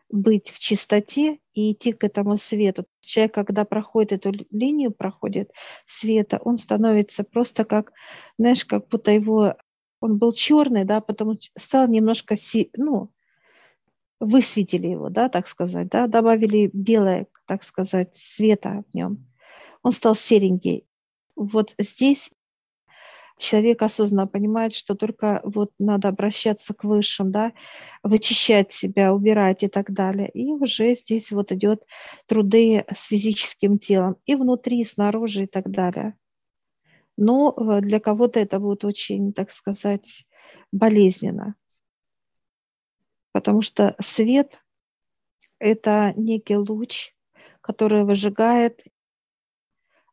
быть 0.09 0.49
в 0.49 0.59
чистоте 0.59 1.39
и 1.53 1.71
идти 1.71 1.91
к 1.93 2.03
этому 2.03 2.37
свету. 2.37 2.85
Человек, 3.01 3.33
когда 3.33 3.65
проходит 3.65 4.11
эту 4.13 4.45
линию, 4.51 4.91
проходит 4.91 5.51
света, 5.85 6.39
он 6.43 6.57
становится 6.57 7.23
просто 7.23 7.63
как, 7.65 7.91
знаешь, 8.37 8.65
как 8.65 8.87
будто 8.87 9.11
его, 9.11 9.55
он 9.99 10.17
был 10.17 10.31
черный, 10.31 10.83
да, 10.83 11.01
потом 11.01 11.37
стал 11.57 11.87
немножко, 11.87 12.35
ну, 12.77 13.11
высветили 14.19 14.87
его, 14.87 15.09
да, 15.09 15.29
так 15.29 15.47
сказать, 15.47 15.89
да, 15.89 16.07
добавили 16.07 16.69
белое, 16.73 17.27
так 17.45 17.63
сказать, 17.63 18.15
света 18.15 18.83
в 18.91 18.95
нем. 18.95 19.25
Он 19.81 19.91
стал 19.91 20.15
серенький. 20.15 20.85
Вот 21.35 21.73
здесь 21.77 22.31
человек 23.39 23.81
осознанно 23.81 24.27
понимает, 24.27 24.73
что 24.73 24.95
только 24.95 25.41
вот 25.43 25.71
надо 25.79 26.09
обращаться 26.09 26.73
к 26.73 26.83
высшим, 26.83 27.31
да, 27.31 27.53
вычищать 28.03 28.71
себя, 28.71 29.13
убирать 29.13 29.63
и 29.63 29.67
так 29.67 29.91
далее. 29.91 30.29
И 30.29 30.51
уже 30.51 30.93
здесь 30.95 31.31
вот 31.31 31.51
идет 31.51 31.85
труды 32.27 32.85
с 32.93 33.05
физическим 33.05 33.79
телом 33.79 34.17
и 34.25 34.35
внутри, 34.35 34.81
и 34.81 34.85
снаружи 34.85 35.43
и 35.43 35.47
так 35.47 35.71
далее. 35.71 36.15
Но 37.17 37.53
э, 37.57 37.81
для 37.81 37.99
кого-то 37.99 38.39
это 38.39 38.59
будет 38.59 38.85
очень, 38.85 39.33
так 39.33 39.51
сказать, 39.51 40.25
болезненно 40.71 41.55
потому 43.31 43.61
что 43.61 43.95
свет– 43.99 44.61
это 45.59 46.13
некий 46.15 46.57
луч, 46.57 47.15
который 47.61 48.03
выжигает 48.03 48.83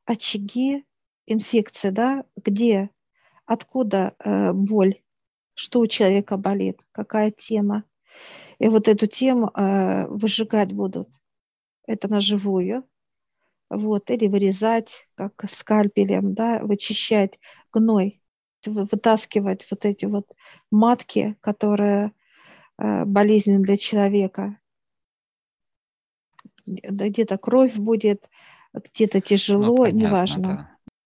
очаги 0.04 0.85
инфекции, 1.26 1.90
да, 1.90 2.25
где, 2.37 2.90
откуда 3.46 4.14
э, 4.18 4.52
боль, 4.52 5.00
что 5.54 5.80
у 5.80 5.86
человека 5.86 6.36
болит, 6.36 6.80
какая 6.92 7.30
тема. 7.30 7.84
И 8.58 8.68
вот 8.68 8.88
эту 8.88 9.06
тему 9.06 9.50
э, 9.54 10.06
выжигать 10.08 10.72
будут. 10.72 11.08
Это 11.86 12.08
на 12.08 12.20
живую. 12.20 12.84
Вот, 13.68 14.10
или 14.10 14.28
вырезать, 14.28 15.08
как 15.16 15.44
скальпелем, 15.50 16.34
да, 16.34 16.60
вычищать 16.60 17.40
гной, 17.72 18.22
вытаскивать 18.64 19.66
вот 19.70 19.84
эти 19.84 20.06
вот 20.06 20.36
матки, 20.70 21.36
которые 21.40 22.12
Э, 22.78 23.04
болезненно 23.04 23.62
для 23.62 23.76
человека. 23.76 24.58
Где-то 26.66 27.38
кровь 27.38 27.76
будет, 27.76 28.28
где-то 28.74 29.20
тяжело, 29.20 29.66
ну, 29.66 29.76
понятно, 29.76 29.98
неважно. 29.98 30.42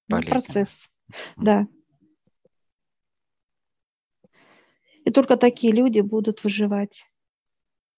Да. 0.09 0.17
Ну, 0.17 0.23
процесс, 0.23 0.91
да. 1.37 1.69
И 5.11 5.13
только 5.13 5.37
такие 5.37 5.73
люди 5.73 5.99
будут 5.99 6.45
выживать. 6.45 7.05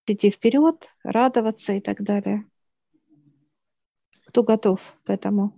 Идти 0.06 0.30
вперед, 0.30 0.88
радоваться 1.04 1.74
и 1.74 1.80
так 1.82 2.02
далее. 2.02 2.46
Кто 4.28 4.42
готов 4.42 4.96
к 5.04 5.10
этому? 5.10 5.54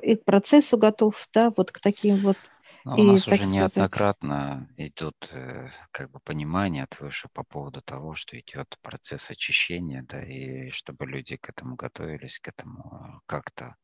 И 0.00 0.16
к 0.16 0.24
процессу 0.24 0.78
готов, 0.78 1.28
да, 1.34 1.52
вот 1.54 1.72
к 1.72 1.80
таким 1.80 2.16
вот 2.22 2.38
ну, 2.86 2.94
у 2.94 3.02
нас 3.02 3.28
уже 3.28 3.44
неоднократно 3.44 4.70
идет 4.78 5.28
э, 5.30 5.68
как 5.90 6.10
бы 6.10 6.20
понимание 6.20 6.84
от 6.84 6.98
выше 7.00 7.28
по 7.34 7.44
поводу 7.44 7.82
того, 7.82 8.14
что 8.14 8.40
идет 8.40 8.78
процесс 8.80 9.30
очищения, 9.30 10.06
да, 10.08 10.24
и 10.24 10.70
чтобы 10.70 11.06
люди 11.06 11.36
к 11.36 11.50
этому 11.50 11.76
готовились, 11.76 12.40
к 12.40 12.48
этому 12.48 13.20
как-то 13.26 13.76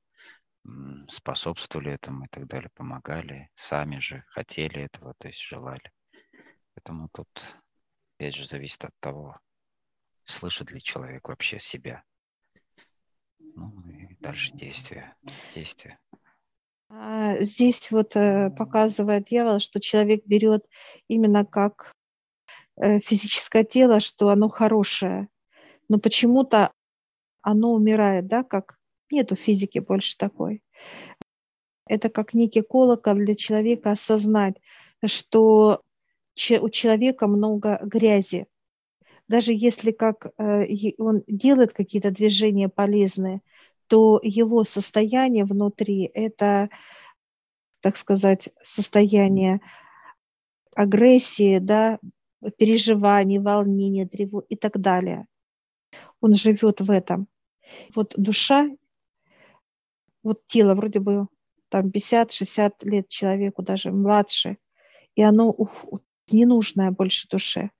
способствовали 1.11 1.93
этому 1.93 2.25
и 2.25 2.29
так 2.29 2.47
далее, 2.47 2.71
помогали, 2.75 3.51
сами 3.57 3.99
же 3.99 4.25
хотели 4.29 4.81
этого, 4.81 5.13
то 5.19 5.29
есть 5.29 5.43
желали. 5.43 5.93
Поэтому 6.75 7.09
тут, 7.13 7.29
опять 8.17 8.35
же, 8.35 8.47
зависит 8.47 8.85
от 8.85 8.95
того, 9.01 9.39
слышит 10.25 10.71
ли 10.71 10.81
человек 10.81 11.29
вообще 11.29 11.59
себя. 11.59 12.03
Ну 13.39 13.73
и 13.89 14.17
дальше 14.21 14.53
действия. 14.53 15.15
Действия. 15.55 15.99
А, 16.89 17.41
здесь 17.41 17.91
вот 17.91 18.17
э, 18.17 18.51
показывает 18.51 19.25
дьявол, 19.25 19.61
что 19.61 19.81
человек 19.81 20.25
берет 20.27 20.65
именно 21.09 21.45
как 21.45 21.93
э, 22.77 22.99
физическое 23.01 23.65
тело, 23.65 24.01
что 24.01 24.29
оно 24.29 24.49
хорошее, 24.49 25.29
но 25.89 25.99
почему-то 25.99 26.73
оно 27.41 27.73
умирает, 27.73 28.27
да, 28.27 28.45
как 28.45 28.79
нету 29.11 29.37
физики 29.37 29.79
больше 29.79 30.17
такой. 30.17 30.63
Это 31.87 32.09
как 32.09 32.35
некий 32.35 32.63
колокол 32.63 33.15
для 33.15 33.35
человека 33.37 33.91
осознать, 33.91 34.61
что 35.05 35.83
у 36.35 36.69
человека 36.69 37.27
много 37.27 37.79
грязи. 37.83 38.47
Даже 39.29 39.53
если 39.53 39.93
как 39.93 40.27
э, 40.39 40.93
он 40.99 41.23
делает 41.27 41.73
какие-то 41.73 42.11
движения 42.11 42.69
полезные, 42.69 43.41
то 43.87 44.21
его 44.23 44.65
состояние 44.65 45.45
внутри– 45.45 46.05
это, 46.15 46.71
так 47.81 47.97
сказать, 47.97 48.49
состояние 48.63 49.61
агрессии, 50.75 51.59
да, 51.59 51.99
переживаний, 52.57 53.39
волнения, 53.39 54.07
тревог 54.07 54.45
и 54.49 54.57
так 54.57 54.79
далее. 54.81 55.27
Он 56.21 56.33
живет 56.33 56.81
в 56.81 56.91
этом. 56.91 57.29
Вот 57.95 58.15
душа, 58.17 58.69
вот 60.23 60.47
тело 60.47 60.75
вроде 60.75 61.01
бы 61.01 61.29
там 61.69 61.89
50-60 61.89 62.73
лет 62.83 63.09
человеку, 63.09 63.63
даже 63.63 63.93
младше, 63.93 64.59
и 65.15 65.23
оно 65.23 65.55
ненужное 66.33 66.91
больше 66.91 67.29
душе. 67.29 67.71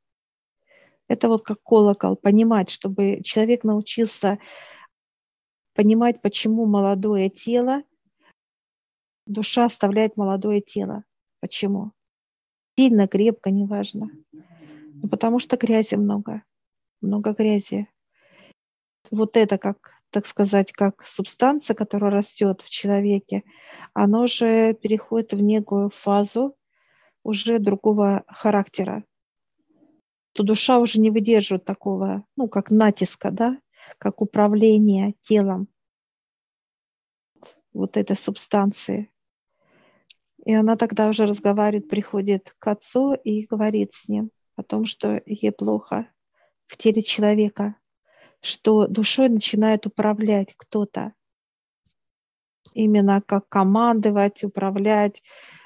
Это 1.09 1.29
вот 1.29 1.43
как 1.43 1.63
колокол, 1.63 2.17
понимать, 2.17 2.71
чтобы 2.71 3.23
человек 3.23 3.65
научился 3.65 4.39
понимать, 5.75 6.23
почему 6.23 6.67
молодое 6.67 7.29
тело, 7.29 7.83
душа 9.27 9.65
оставляет 9.65 10.17
молодое 10.17 10.61
тело. 10.61 11.05
Почему? 11.41 11.93
Сильно, 12.79 13.09
крепко, 13.09 13.51
неважно. 13.51 14.11
Ну, 14.33 15.09
потому 15.09 15.39
что 15.39 15.57
грязи 15.57 15.97
много. 15.97 16.43
Много 17.01 17.33
грязи. 17.33 17.89
Вот 19.11 19.37
это 19.37 19.59
как, 19.59 19.95
так 20.11 20.27
сказать, 20.27 20.73
как 20.73 21.03
субстанция, 21.05 21.75
которая 21.75 22.11
растет 22.11 22.61
в 22.61 22.71
человеке, 22.71 23.43
она 23.93 24.23
уже 24.23 24.75
переходит 24.75 25.33
в 25.33 25.43
некую 25.43 25.91
фазу 25.91 26.57
уже 27.23 27.59
другого 27.59 28.25
характера. 28.27 29.05
То 30.33 30.43
душа 30.43 30.79
уже 30.79 31.01
не 31.01 31.11
выдерживает 31.11 31.65
такого, 31.65 32.25
ну, 32.37 32.49
как 32.49 32.71
натиска, 32.71 33.31
да, 33.31 33.59
как 33.99 34.23
управление 34.23 35.15
телом 35.23 35.69
вот 37.73 37.97
этой 37.97 38.17
субстанции. 38.17 39.11
И 40.45 40.55
она 40.55 40.77
тогда 40.77 41.09
уже 41.09 41.27
разговаривает, 41.27 41.89
приходит 41.89 42.55
к 42.59 42.67
отцу 42.67 43.15
и 43.15 43.47
говорит 43.47 43.93
с 43.93 44.09
ним 44.09 44.31
о 44.57 44.63
том, 44.63 44.87
что 44.87 45.23
ей 45.25 45.53
плохо 45.53 46.09
в 46.67 46.77
теле 46.77 47.03
человека, 47.03 47.77
что 48.41 48.87
душой 48.87 49.29
начинает 49.29 49.87
управлять 49.87 50.55
кто-то. 50.57 51.13
Именно 52.75 53.23
как 53.25 53.49
командовать, 53.49 54.43
управлять, 54.45 55.23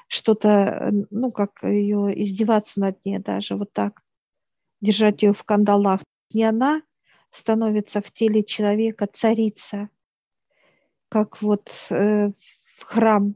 что-то, 0.07 0.89
ну, 1.11 1.31
как 1.31 1.63
ее 1.63 2.11
издеваться 2.23 2.79
над 2.79 3.03
ней 3.05 3.19
даже, 3.19 3.55
вот 3.55 3.73
так, 3.73 4.01
держать 4.81 5.23
ее 5.23 5.33
в 5.33 5.43
кандалах. 5.43 6.01
Не 6.33 6.43
она 6.45 6.81
становится 7.29 8.01
в 8.01 8.11
теле 8.11 8.43
человека 8.43 9.07
царица. 9.07 9.89
как 11.09 11.41
вот 11.41 11.69
э, 11.89 12.29
в 12.77 12.83
храм. 12.83 13.35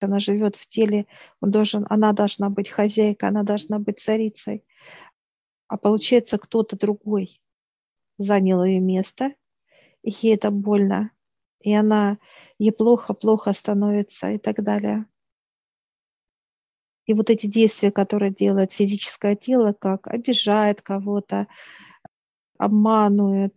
Она 0.00 0.18
живет 0.18 0.56
в 0.56 0.66
теле, 0.66 1.06
он 1.40 1.50
должен, 1.50 1.86
она 1.88 2.12
должна 2.12 2.50
быть 2.50 2.68
хозяйкой, 2.68 3.30
она 3.30 3.42
должна 3.44 3.78
быть 3.78 3.98
царицей. 3.98 4.62
А 5.68 5.78
получается, 5.78 6.38
кто-то 6.38 6.76
другой 6.76 7.40
занял 8.18 8.62
ее 8.62 8.80
место, 8.80 9.34
и 10.02 10.10
ей 10.10 10.34
это 10.34 10.50
больно, 10.50 11.10
и 11.60 11.74
она, 11.74 12.18
ей 12.58 12.72
плохо-плохо 12.72 13.52
становится 13.54 14.30
и 14.32 14.38
так 14.38 14.62
далее. 14.62 15.06
И 17.06 17.14
вот 17.14 17.30
эти 17.30 17.46
действия, 17.46 17.92
которые 17.92 18.32
делает 18.32 18.72
физическое 18.72 19.36
тело, 19.36 19.72
как 19.72 20.08
обижает 20.08 20.82
кого-то, 20.82 21.46
обманывает, 22.58 23.54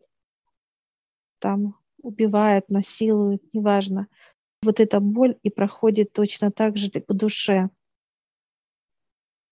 там 1.39 1.75
убивает, 2.01 2.70
насилует, 2.70 3.41
неважно. 3.53 4.08
Вот 4.62 4.79
эта 4.79 5.00
боль 5.00 5.38
и 5.41 5.50
проходит 5.50 6.13
точно 6.13 6.51
так 6.51 6.77
же 6.77 6.91
по 6.91 7.13
душе. 7.13 7.70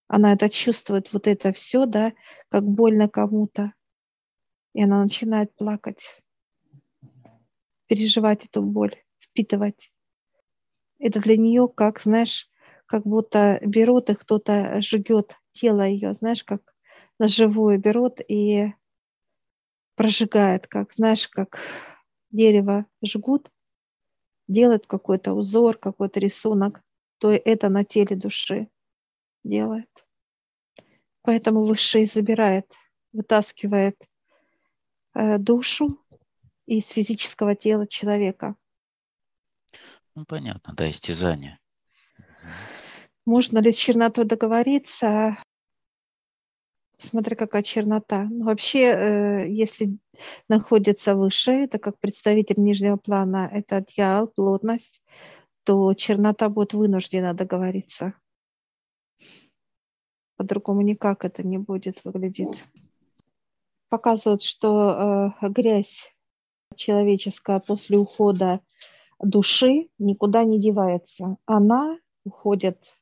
Она 0.08 0.34
это 0.34 0.50
чувствует, 0.50 1.12
вот 1.12 1.27
это 1.27 1.51
все, 1.51 1.86
да, 1.86 2.13
как 2.50 2.63
больно 2.63 3.10
кому-то. 3.10 3.74
И 4.74 4.84
она 4.84 5.01
начинает 5.01 5.56
плакать, 5.56 6.22
переживать 7.88 8.46
эту 8.46 8.62
боль, 8.62 8.96
впитывать. 9.20 9.92
Это 11.00 11.20
для 11.20 11.36
нее 11.36 11.68
как, 11.68 12.00
знаешь, 12.00 12.50
как 12.88 13.03
будто 13.03 13.60
берут 13.62 14.10
и 14.10 14.15
кто-то 14.15 14.82
жгет 14.82 15.38
тело 15.51 15.82
ее, 15.82 16.13
знаешь, 16.13 16.44
как 16.44 16.74
на 17.20 17.27
живую 17.27 17.79
берут 17.79 18.20
и 18.27 18.74
прожигает, 19.96 20.67
как, 20.67 20.94
знаешь, 20.94 21.27
как 21.27 21.60
дерево 22.32 22.86
жгут, 23.03 23.51
делает 24.48 24.88
какой-то 24.88 25.34
узор, 25.34 25.77
какой-то 25.77 26.20
рисунок, 26.20 26.82
то 27.17 27.32
это 27.32 27.70
на 27.70 27.84
теле 27.84 28.15
души 28.15 28.70
делает. 29.44 30.08
Поэтому 31.24 31.65
Высший 31.65 32.06
забирает, 32.06 32.74
вытаскивает 33.12 34.08
э, 35.13 35.38
душу 35.39 36.00
из 36.65 36.88
физического 36.88 37.56
тела 37.56 37.88
человека. 37.88 38.56
Ну, 40.15 40.25
понятно, 40.25 40.74
да, 40.74 40.89
истязание. 40.89 41.60
Можно 43.27 43.60
ли 43.60 43.74
с 43.74 43.75
чернотой 43.75 44.24
договориться? 44.24 45.38
Смотри, 46.98 47.36
какая 47.36 47.62
чернота. 47.62 48.24
Ну, 48.24 48.46
вообще, 48.46 48.79
э, 48.79 49.50
если 49.50 49.98
находится 50.48 51.13
выше, 51.13 51.51
это 51.51 51.77
как 51.77 52.00
представитель 52.00 52.62
нижнего 52.63 52.96
плана, 52.96 53.50
это 53.51 53.81
дьявол, 53.81 54.27
плотность, 54.27 55.01
то 55.65 55.93
чернота 55.93 56.48
будет 56.48 56.74
вынуждена 56.74 57.34
договориться. 57.34 58.13
По-другому 60.38 60.79
никак 60.79 61.25
это 61.25 61.43
не 61.43 61.57
будет 61.57 62.05
выглядеть. 62.05 62.63
Показывают, 63.89 64.41
что 64.41 65.34
э, 65.41 65.50
грязь 65.50 66.15
человеческая 66.77 67.60
после 67.60 67.98
ухода 67.98 68.62
души 69.19 69.89
никуда 70.00 70.46
не 70.46 70.62
девается. 70.62 71.36
Она 71.46 72.00
уходит 72.24 72.97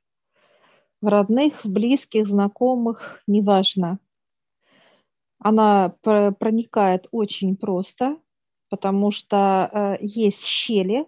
в 1.02 1.08
родных, 1.08 1.64
в 1.64 1.70
близких, 1.70 2.28
знакомых, 2.28 3.22
неважно. 3.28 4.00
Она 5.40 5.96
проникает 6.02 7.08
очень 7.12 7.56
просто, 7.56 8.18
потому 8.70 9.12
что 9.12 9.70
э, 9.72 9.98
есть 10.00 10.46
щели. 10.46 11.06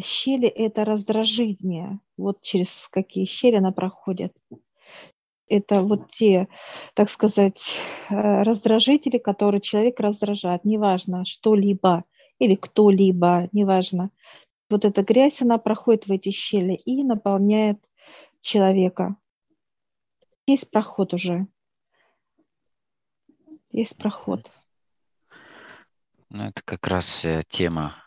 Щели– 0.00 0.48
это 0.48 0.84
раздражение. 0.84 2.00
Вот 2.16 2.42
через 2.42 2.88
какие 2.88 3.24
щели 3.24 3.56
она 3.56 3.72
проходит. 3.72 4.32
Это 5.48 5.82
вот 5.82 6.10
те, 6.10 6.48
так 6.94 7.08
сказать, 7.08 7.76
э, 8.10 8.42
раздражители, 8.42 9.18
которые 9.18 9.60
человек 9.60 10.00
раздражает, 10.00 10.64
неважно 10.64 11.24
что-либо 11.24 12.04
или 12.38 12.54
кто-либо, 12.54 13.48
неважно. 13.52 14.10
Вот 14.68 14.84
эта 14.84 15.02
грязь, 15.02 15.42
она 15.42 15.58
проходит 15.58 16.06
в 16.06 16.12
эти 16.12 16.30
щели 16.30 16.74
и 16.74 17.04
наполняет 17.04 17.78
человека. 18.46 19.16
Есть 20.46 20.70
проход 20.70 21.12
уже. 21.12 21.48
Есть 23.72 23.98
проход. 23.98 24.50
Ну, 26.30 26.44
это 26.44 26.62
как 26.62 26.86
раз 26.86 27.24
э, 27.24 27.42
тема 27.48 28.02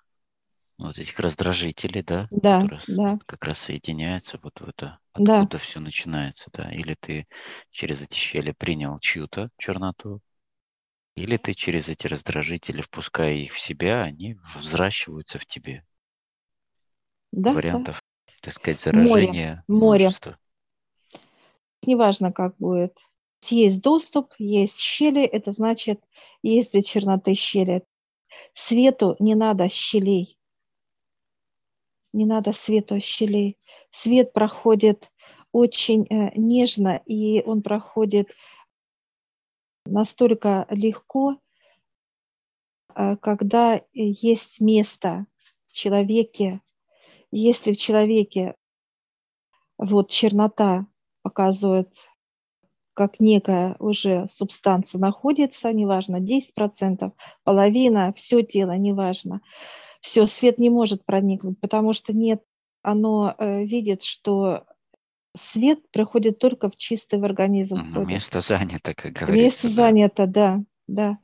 вот 0.77 0.97
этих 0.97 1.19
раздражителей, 1.19 2.03
да? 2.03 2.27
Да, 2.31 2.65
да. 2.87 3.19
Как 3.25 3.43
раз 3.43 3.59
соединяются 3.59 4.39
вот 4.41 4.59
в 4.61 4.67
это, 4.67 4.99
откуда 5.11 5.47
да. 5.47 5.57
все 5.57 5.79
начинается, 5.81 6.49
да? 6.53 6.71
Или 6.71 6.95
ты 6.99 7.27
через 7.71 8.01
эти 8.01 8.15
щели 8.15 8.51
принял 8.51 8.97
чью-то 8.99 9.49
черноту, 9.57 10.21
или 11.15 11.35
ты 11.35 11.53
через 11.53 11.89
эти 11.89 12.07
раздражители, 12.07 12.81
впуская 12.81 13.33
их 13.33 13.53
в 13.53 13.59
себя, 13.59 14.03
они 14.03 14.37
взращиваются 14.55 15.37
в 15.37 15.45
тебе. 15.45 15.85
Да, 17.31 17.51
Вариантов 17.51 17.98
так 18.41 18.53
сказать, 18.53 18.79
заражение 18.79 19.63
море, 19.67 20.07
море. 20.07 20.11
Неважно, 21.85 22.31
как 22.31 22.57
будет. 22.57 22.97
Есть 23.49 23.81
доступ, 23.81 24.33
есть 24.37 24.79
щели, 24.79 25.23
это 25.23 25.51
значит, 25.51 26.03
есть 26.43 26.73
для 26.73 26.81
черноты 26.81 27.35
щели. 27.35 27.83
Свету 28.53 29.15
не 29.19 29.35
надо 29.35 29.69
щелей. 29.69 30.37
Не 32.11 32.25
надо 32.25 32.51
свету 32.51 32.99
щелей. 32.99 33.57
Свет 33.91 34.33
проходит 34.33 35.11
очень 35.51 36.05
э, 36.09 36.31
нежно, 36.35 37.01
и 37.05 37.41
он 37.43 37.61
проходит 37.61 38.29
настолько 39.85 40.67
легко, 40.69 41.37
э, 42.95 43.15
когда 43.17 43.81
есть 43.93 44.59
место 44.59 45.25
в 45.65 45.71
человеке 45.71 46.61
если 47.31 47.73
в 47.73 47.77
человеке 47.77 48.55
вот 49.77 50.09
чернота 50.09 50.87
показывает, 51.21 51.93
как 52.93 53.19
некая 53.19 53.75
уже 53.79 54.27
субстанция 54.29 54.99
находится, 54.99 55.71
неважно, 55.71 56.17
10%, 56.17 57.11
половина, 57.43 58.13
все 58.13 58.41
тело, 58.41 58.77
неважно, 58.77 59.41
все, 60.01 60.25
свет 60.25 60.59
не 60.59 60.69
может 60.69 61.05
проникнуть, 61.05 61.59
потому 61.59 61.93
что 61.93 62.13
нет, 62.13 62.43
оно 62.81 63.35
э, 63.37 63.63
видит, 63.63 64.03
что 64.03 64.65
свет 65.35 65.89
приходит 65.91 66.39
только 66.39 66.69
в 66.69 66.75
чистый 66.75 67.19
в 67.19 67.25
организм. 67.25 67.77
Ну, 67.77 68.05
место 68.05 68.39
занято, 68.39 68.93
как 68.93 69.13
говорится. 69.13 69.43
Место 69.43 69.67
да. 69.67 69.73
занято, 69.73 70.27
да, 70.27 70.59
да. 70.87 71.17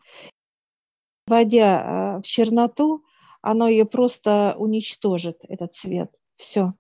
Войдя 1.28 2.18
э, 2.18 2.22
в 2.22 2.24
черноту, 2.26 3.05
оно 3.46 3.68
ее 3.68 3.86
просто 3.86 4.56
уничтожит, 4.58 5.38
этот 5.48 5.76
цвет. 5.76 6.12
Все. 6.36 6.74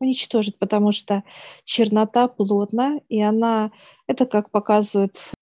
Уничтожит, 0.00 0.58
потому 0.58 0.92
что 0.92 1.24
чернота 1.64 2.28
плотна, 2.28 3.00
и 3.08 3.20
она, 3.22 3.72
это 4.06 4.26
как 4.26 4.50
показывает, 4.50 5.32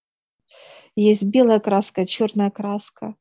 есть 0.95 1.23
белая 1.23 1.59
краска, 1.59 2.05
черная 2.05 2.49
краска. 2.49 3.15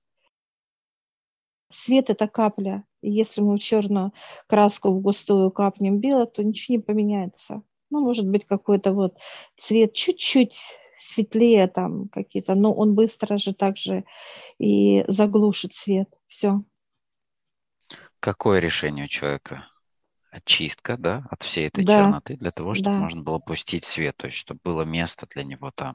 Свет– 1.68 2.10
это 2.10 2.28
капля. 2.28 2.84
И 3.02 3.10
если 3.10 3.40
мы 3.40 3.56
в 3.56 3.60
черную 3.60 4.12
краску 4.46 4.92
в 4.92 5.00
густую 5.00 5.50
капнем 5.50 5.98
бело, 5.98 6.26
то 6.26 6.44
ничего 6.44 6.76
не 6.76 6.82
поменяется. 6.82 7.62
Ну, 7.90 8.00
может 8.00 8.28
быть, 8.28 8.46
какой-то 8.46 8.92
вот 8.92 9.18
цвет 9.56 9.94
чуть-чуть 9.94 10.60
светлее 10.96 11.66
там 11.66 12.08
какие-то, 12.08 12.54
но 12.54 12.72
он 12.72 12.94
быстро 12.94 13.36
же 13.36 13.52
также 13.52 14.04
и 14.58 15.04
заглушит 15.08 15.74
свет. 15.74 16.08
Все. 16.28 16.62
Какое 18.26 18.58
решение 18.58 19.04
у 19.04 19.08
человека? 19.08 19.68
Очистка, 20.32 20.96
да, 20.96 21.24
от 21.30 21.44
всей 21.44 21.68
этой 21.68 21.84
да. 21.84 22.02
черноты, 22.02 22.36
для 22.36 22.50
того, 22.50 22.74
чтобы 22.74 22.96
да. 22.96 22.98
можно 22.98 23.22
было 23.22 23.38
пустить 23.38 23.84
свет, 23.84 24.16
то 24.16 24.26
есть 24.26 24.36
чтобы 24.36 24.58
было 24.64 24.82
место 24.82 25.28
для 25.32 25.44
него 25.44 25.70
там. 25.72 25.94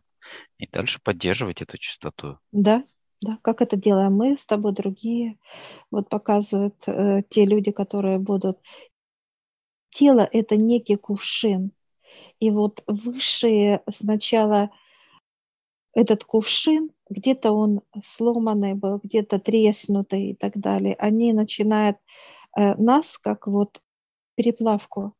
И 0.58 0.66
дальше 0.66 1.02
поддерживать 1.04 1.62
эту 1.62 1.78
чистоту. 1.78 2.40
Да, 2.54 2.86
да, 3.20 3.38
как 3.42 3.62
это 3.62 3.76
делаем 3.76 4.14
мы 4.14 4.38
с 4.38 4.46
тобой, 4.46 4.72
другие. 4.72 5.40
Вот 5.92 6.08
показывают 6.08 6.82
э, 6.88 7.24
те 7.30 7.44
люди, 7.44 7.74
которые 7.74 8.18
будут. 8.18 8.60
Тело– 9.90 10.22
это 10.32 10.56
некий 10.56 10.96
кувшин. 10.96 11.74
И 12.40 12.50
вот 12.50 12.82
высшие 12.88 13.84
сначала 13.92 14.72
этот 15.94 16.24
кувшин, 16.24 16.92
где-то 17.10 17.52
он 17.52 17.82
сломанный 18.04 18.74
был, 18.74 19.00
где-то 19.04 19.40
треснутый 19.40 20.32
и 20.32 20.36
так 20.36 20.58
далее, 20.58 20.96
они 20.96 21.34
начинают 21.34 21.98
э, 22.58 22.76
нас 22.76 23.18
как 23.18 23.48
вот 23.48 23.82
переплавку. 24.36 25.14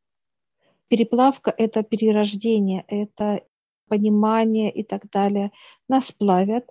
Переплавка– 0.88 1.54
это 1.58 1.84
перерождение, 1.84 2.84
это 2.88 3.46
понимание 3.88 4.72
и 4.72 4.84
так 4.84 5.10
далее. 5.10 5.52
Нас 5.88 6.12
плавят, 6.12 6.70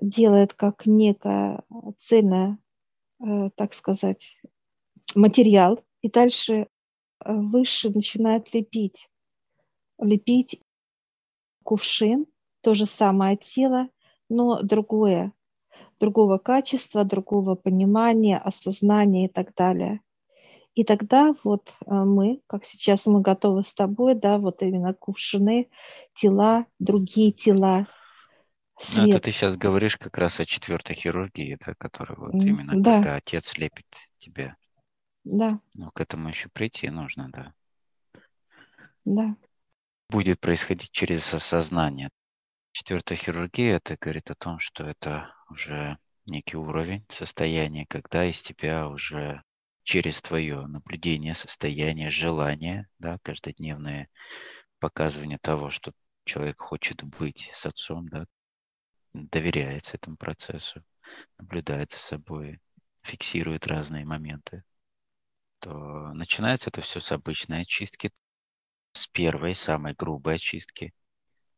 делают 0.00 0.54
как 0.54 0.86
некое 0.86 1.62
цельное 1.96 2.58
э, 3.20 3.50
так 3.54 3.74
сказать, 3.74 4.38
материал, 5.14 5.78
и 6.02 6.10
дальше 6.10 6.54
э, 6.54 6.66
выше 7.24 7.90
начинает 7.90 8.52
лепить. 8.54 9.08
Лепить 9.98 10.60
кувшин, 11.62 12.26
то 12.66 12.74
же 12.74 12.84
самое 12.84 13.36
тело, 13.36 13.88
но 14.28 14.60
другое, 14.60 15.32
другого 16.00 16.38
качества, 16.38 17.04
другого 17.04 17.54
понимания, 17.54 18.38
осознания 18.38 19.26
и 19.26 19.28
так 19.28 19.54
далее. 19.54 20.00
И 20.74 20.82
тогда 20.82 21.32
вот 21.44 21.74
э, 21.86 21.94
мы, 21.94 22.40
как 22.48 22.64
сейчас 22.64 23.06
мы 23.06 23.20
готовы 23.20 23.62
с 23.62 23.72
тобой, 23.72 24.16
да, 24.16 24.38
вот 24.38 24.62
именно 24.62 24.94
кувшины, 24.94 25.70
тела, 26.12 26.66
другие 26.80 27.30
тела, 27.30 27.86
свет. 28.76 29.06
Ну, 29.06 29.10
это 29.12 29.20
ты 29.20 29.30
сейчас 29.30 29.56
говоришь 29.56 29.96
как 29.96 30.18
раз 30.18 30.40
о 30.40 30.44
четвертой 30.44 30.96
хирургии, 30.96 31.56
да, 31.64 31.74
которая 31.78 32.18
вот 32.18 32.34
именно 32.34 32.82
да. 32.82 32.94
когда 32.94 33.14
отец 33.14 33.56
лепит 33.58 33.86
тебя. 34.18 34.56
Да. 35.22 35.60
Ну, 35.74 35.92
к 35.92 36.00
этому 36.00 36.30
еще 36.30 36.48
прийти 36.48 36.90
нужно, 36.90 37.30
да. 37.30 37.54
Да. 39.04 39.36
Будет 40.10 40.40
происходить 40.40 40.90
через 40.90 41.32
осознание. 41.32 42.10
Четвертая 42.78 43.16
хирургия, 43.16 43.76
это 43.76 43.96
говорит 43.98 44.30
о 44.30 44.34
том, 44.34 44.58
что 44.58 44.84
это 44.84 45.34
уже 45.48 45.96
некий 46.26 46.58
уровень 46.58 47.06
состояния, 47.08 47.86
когда 47.86 48.22
из 48.26 48.42
тебя 48.42 48.90
уже 48.90 49.42
через 49.82 50.20
твое 50.20 50.66
наблюдение 50.66 51.34
состояние, 51.34 52.10
желание, 52.10 52.86
да, 52.98 53.18
каждодневное 53.22 54.10
показывание 54.78 55.38
того, 55.38 55.70
что 55.70 55.92
человек 56.26 56.60
хочет 56.60 57.02
быть 57.02 57.48
с 57.54 57.64
отцом, 57.64 58.10
да, 58.10 58.26
доверяется 59.14 59.96
этому 59.96 60.18
процессу, 60.18 60.84
наблюдает 61.38 61.92
за 61.92 61.98
собой, 61.98 62.60
фиксирует 63.00 63.66
разные 63.66 64.04
моменты, 64.04 64.64
то 65.60 66.12
начинается 66.12 66.68
это 66.68 66.82
все 66.82 67.00
с 67.00 67.10
обычной 67.10 67.62
очистки, 67.62 68.12
с 68.92 69.06
первой, 69.06 69.54
самой 69.54 69.94
грубой 69.94 70.34
очистки 70.34 70.92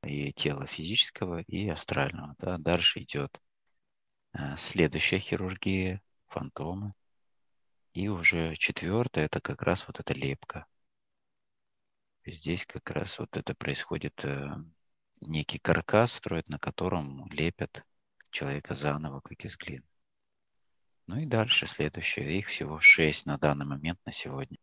и 0.03 0.33
тела 0.33 0.67
физического, 0.67 1.41
и 1.41 1.69
астрального. 1.69 2.35
Да. 2.39 2.59
Дальше 2.59 3.01
идет 3.01 3.41
э, 4.33 4.57
следующая 4.57 5.19
хирургия, 5.19 6.03
фантомы, 6.27 6.95
и 7.93 8.09
уже 8.09 8.57
четвертое, 8.57 9.25
это 9.25 9.41
как 9.41 9.63
раз 9.63 9.87
вот 9.87 10.01
эта 10.01 10.15
лепка. 10.15 10.67
Здесь 12.25 12.67
как 12.67 12.91
раз 12.91 13.19
вот 13.19 13.37
это 13.37 13.55
происходит, 13.55 14.25
э, 14.25 14.55
некий 15.21 15.59
каркас 15.59 16.13
строят, 16.13 16.49
на 16.49 16.59
котором 16.59 17.29
лепят 17.31 17.85
человека 18.31 18.75
заново, 18.75 19.21
как 19.21 19.45
из 19.45 19.57
глины. 19.57 19.85
Ну 21.07 21.17
и 21.17 21.27
дальше 21.27 21.67
следующее. 21.67 22.39
Их 22.39 22.49
всего 22.49 22.81
шесть 22.81 23.25
на 23.25 23.39
данный 23.39 23.65
момент, 23.65 23.99
на 24.05 24.13
сегодня, 24.13 24.59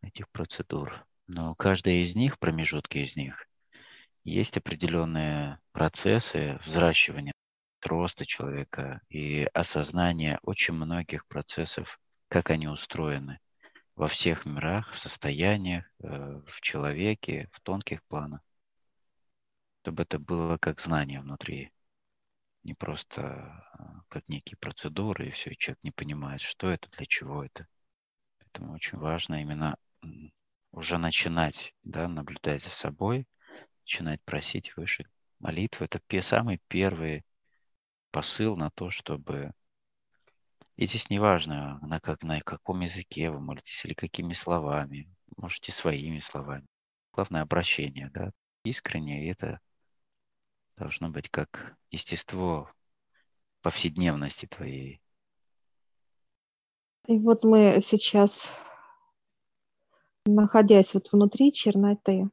этих 0.00 0.28
процедур. 0.30 1.06
Но 1.26 1.54
каждая 1.54 1.96
из 1.96 2.16
них, 2.16 2.38
промежутки 2.38 2.98
из 2.98 3.16
них, 3.16 3.46
есть 4.24 4.56
определенные 4.56 5.60
процессы 5.72 6.58
взращивания 6.64 7.32
роста 7.82 8.26
человека 8.26 9.00
и 9.08 9.48
осознания 9.54 10.38
очень 10.42 10.74
многих 10.74 11.26
процессов 11.26 11.98
как 12.28 12.50
они 12.50 12.68
устроены 12.68 13.40
во 13.96 14.06
всех 14.06 14.46
мирах, 14.46 14.92
в 14.92 14.98
состояниях, 14.98 15.84
э, 15.98 16.40
в 16.46 16.60
человеке, 16.60 17.50
в 17.52 17.60
тонких 17.60 18.02
планах, 18.04 18.40
чтобы 19.82 20.04
это 20.04 20.18
было 20.18 20.56
как 20.56 20.80
знание 20.80 21.20
внутри, 21.20 21.72
не 22.62 22.74
просто 22.74 23.66
э, 23.78 23.82
как 24.08 24.28
некие 24.28 24.56
процедуры, 24.58 25.28
и 25.28 25.30
все, 25.32 25.50
и 25.50 25.56
человек 25.56 25.82
не 25.82 25.90
понимает, 25.90 26.40
что 26.40 26.68
это, 26.68 26.88
для 26.90 27.06
чего 27.06 27.44
это. 27.44 27.66
Поэтому 28.38 28.74
очень 28.74 28.98
важно 28.98 29.42
именно 29.42 29.76
уже 30.70 30.98
начинать 30.98 31.74
да, 31.82 32.06
наблюдать 32.06 32.62
за 32.62 32.70
собой, 32.70 33.26
начинать 33.82 34.22
просить 34.22 34.76
выше. 34.76 35.06
Молитва– 35.38 35.84
это 35.90 36.22
самый 36.22 36.60
первый 36.68 37.24
посыл 38.10 38.56
на 38.56 38.70
то, 38.70 38.90
чтобы 38.90 39.52
и 40.80 40.86
здесь 40.86 41.10
неважно, 41.10 41.78
на, 41.82 42.00
как, 42.00 42.22
на 42.22 42.40
каком 42.40 42.80
языке 42.80 43.30
вы 43.30 43.38
молитесь 43.38 43.84
или 43.84 43.92
какими 43.92 44.32
словами. 44.32 45.14
Можете 45.36 45.72
своими 45.72 46.20
словами. 46.20 46.66
Главное 47.12 47.42
обращение, 47.42 48.08
да, 48.14 48.30
искренне, 48.64 49.30
это 49.30 49.60
должно 50.76 51.10
быть 51.10 51.28
как 51.28 51.76
естество 51.90 52.72
повседневности 53.60 54.46
твоей. 54.46 55.02
И 57.08 57.18
вот 57.18 57.44
мы 57.44 57.80
сейчас, 57.82 58.50
находясь 60.24 60.94
вот 60.94 61.12
внутри 61.12 61.52
черноты, 61.52 62.30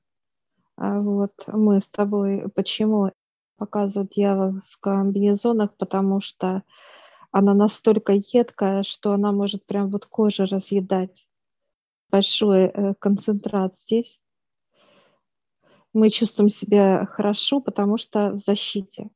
а 0.78 1.00
вот 1.00 1.34
мы 1.48 1.80
с 1.80 1.88
тобой, 1.88 2.48
почему 2.54 3.12
показывают 3.58 4.14
я 4.14 4.36
в 4.36 4.80
комбинезонах, 4.80 5.76
потому 5.76 6.22
что 6.22 6.64
она 7.32 7.56
настолько 7.56 8.14
едкая, 8.14 8.84
что 8.84 9.12
она 9.14 9.32
может 9.32 9.66
прям 9.66 9.90
вот 9.90 10.06
кожу 10.06 10.46
разъедать. 10.46 11.28
Большой 12.10 12.66
э, 12.66 12.94
концентрат 13.00 13.76
здесь. 13.76 14.22
Мы 15.94 16.12
чувствуем 16.12 16.50
себя 16.50 17.06
хорошо, 17.06 17.60
потому 17.60 17.98
что 17.98 18.32
в 18.32 18.38
защите. 18.38 19.10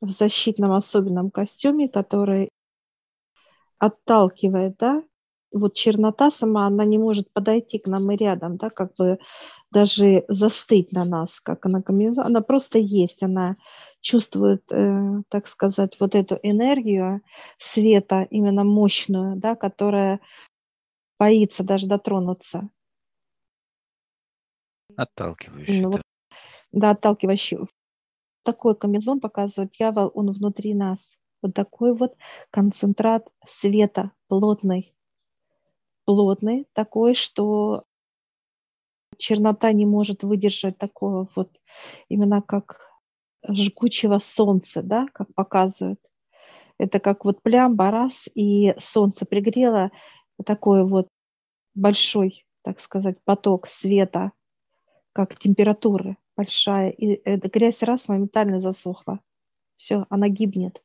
В 0.00 0.08
защитном 0.08 0.72
особенном 0.72 1.30
костюме, 1.30 1.88
который 1.88 2.48
отталкивает, 3.78 4.76
да, 4.78 5.02
вот 5.52 5.74
чернота 5.74 6.30
сама, 6.30 6.66
она 6.66 6.84
не 6.84 6.98
может 6.98 7.32
подойти 7.32 7.78
к 7.78 7.86
нам 7.86 8.10
и 8.12 8.16
рядом, 8.16 8.56
да, 8.56 8.70
как 8.70 8.94
бы 8.96 9.18
даже 9.70 10.24
застыть 10.28 10.92
на 10.92 11.04
нас, 11.04 11.40
как 11.40 11.66
она 11.66 11.82
комбинезон. 11.82 12.26
Она 12.26 12.40
просто 12.40 12.78
есть, 12.78 13.22
она 13.22 13.56
чувствует, 14.00 14.62
э, 14.72 15.22
так 15.28 15.46
сказать, 15.46 15.96
вот 16.00 16.14
эту 16.14 16.38
энергию 16.42 17.20
света, 17.58 18.26
именно 18.30 18.64
мощную, 18.64 19.36
да, 19.36 19.56
которая 19.56 20.20
боится 21.18 21.64
даже 21.64 21.86
дотронуться. 21.86 22.68
Отталкивающий, 24.96 25.80
ну, 25.80 25.90
да. 25.90 26.02
Да, 26.72 26.90
отталкивающий. 26.90 27.58
Такой 28.44 28.74
комбинезон 28.74 29.20
показывает 29.20 29.72
дьявол, 29.72 30.10
он 30.14 30.32
внутри 30.32 30.74
нас. 30.74 31.14
Вот 31.42 31.54
такой 31.54 31.94
вот 31.94 32.16
концентрат 32.50 33.28
света 33.46 34.12
плотный 34.28 34.94
плотный, 36.08 36.66
такой, 36.72 37.12
что 37.12 37.84
чернота 39.18 39.72
не 39.72 39.84
может 39.84 40.22
выдержать 40.22 40.78
такого 40.78 41.28
вот 41.36 41.60
именно 42.08 42.40
как 42.40 42.80
жгучего 43.46 44.18
солнца, 44.18 44.82
да, 44.82 45.06
как 45.12 45.34
показывают. 45.34 46.00
Это 46.78 46.98
как 46.98 47.26
вот 47.26 47.42
плямба 47.42 47.90
раз, 47.90 48.26
и 48.34 48.74
солнце 48.78 49.26
пригрело, 49.26 49.90
такой 50.46 50.82
вот 50.88 51.08
большой, 51.74 52.46
так 52.62 52.80
сказать, 52.80 53.22
поток 53.24 53.68
света, 53.68 54.32
как 55.12 55.38
температура 55.38 56.16
большая, 56.38 56.88
и 56.88 57.20
эта 57.22 57.50
грязь 57.50 57.82
раз 57.82 58.08
моментально 58.08 58.60
засохла. 58.60 59.20
Все, 59.76 60.06
она 60.08 60.30
гибнет. 60.30 60.82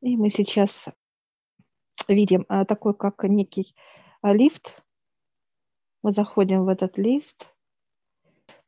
И 0.00 0.16
мы 0.16 0.28
сейчас 0.28 0.88
видим 2.08 2.44
а, 2.48 2.64
такой, 2.64 2.94
как 2.94 3.24
некий 3.24 3.74
а, 4.22 4.32
лифт. 4.32 4.82
Мы 6.02 6.12
заходим 6.12 6.64
в 6.64 6.68
этот 6.68 6.98
лифт. 6.98 7.54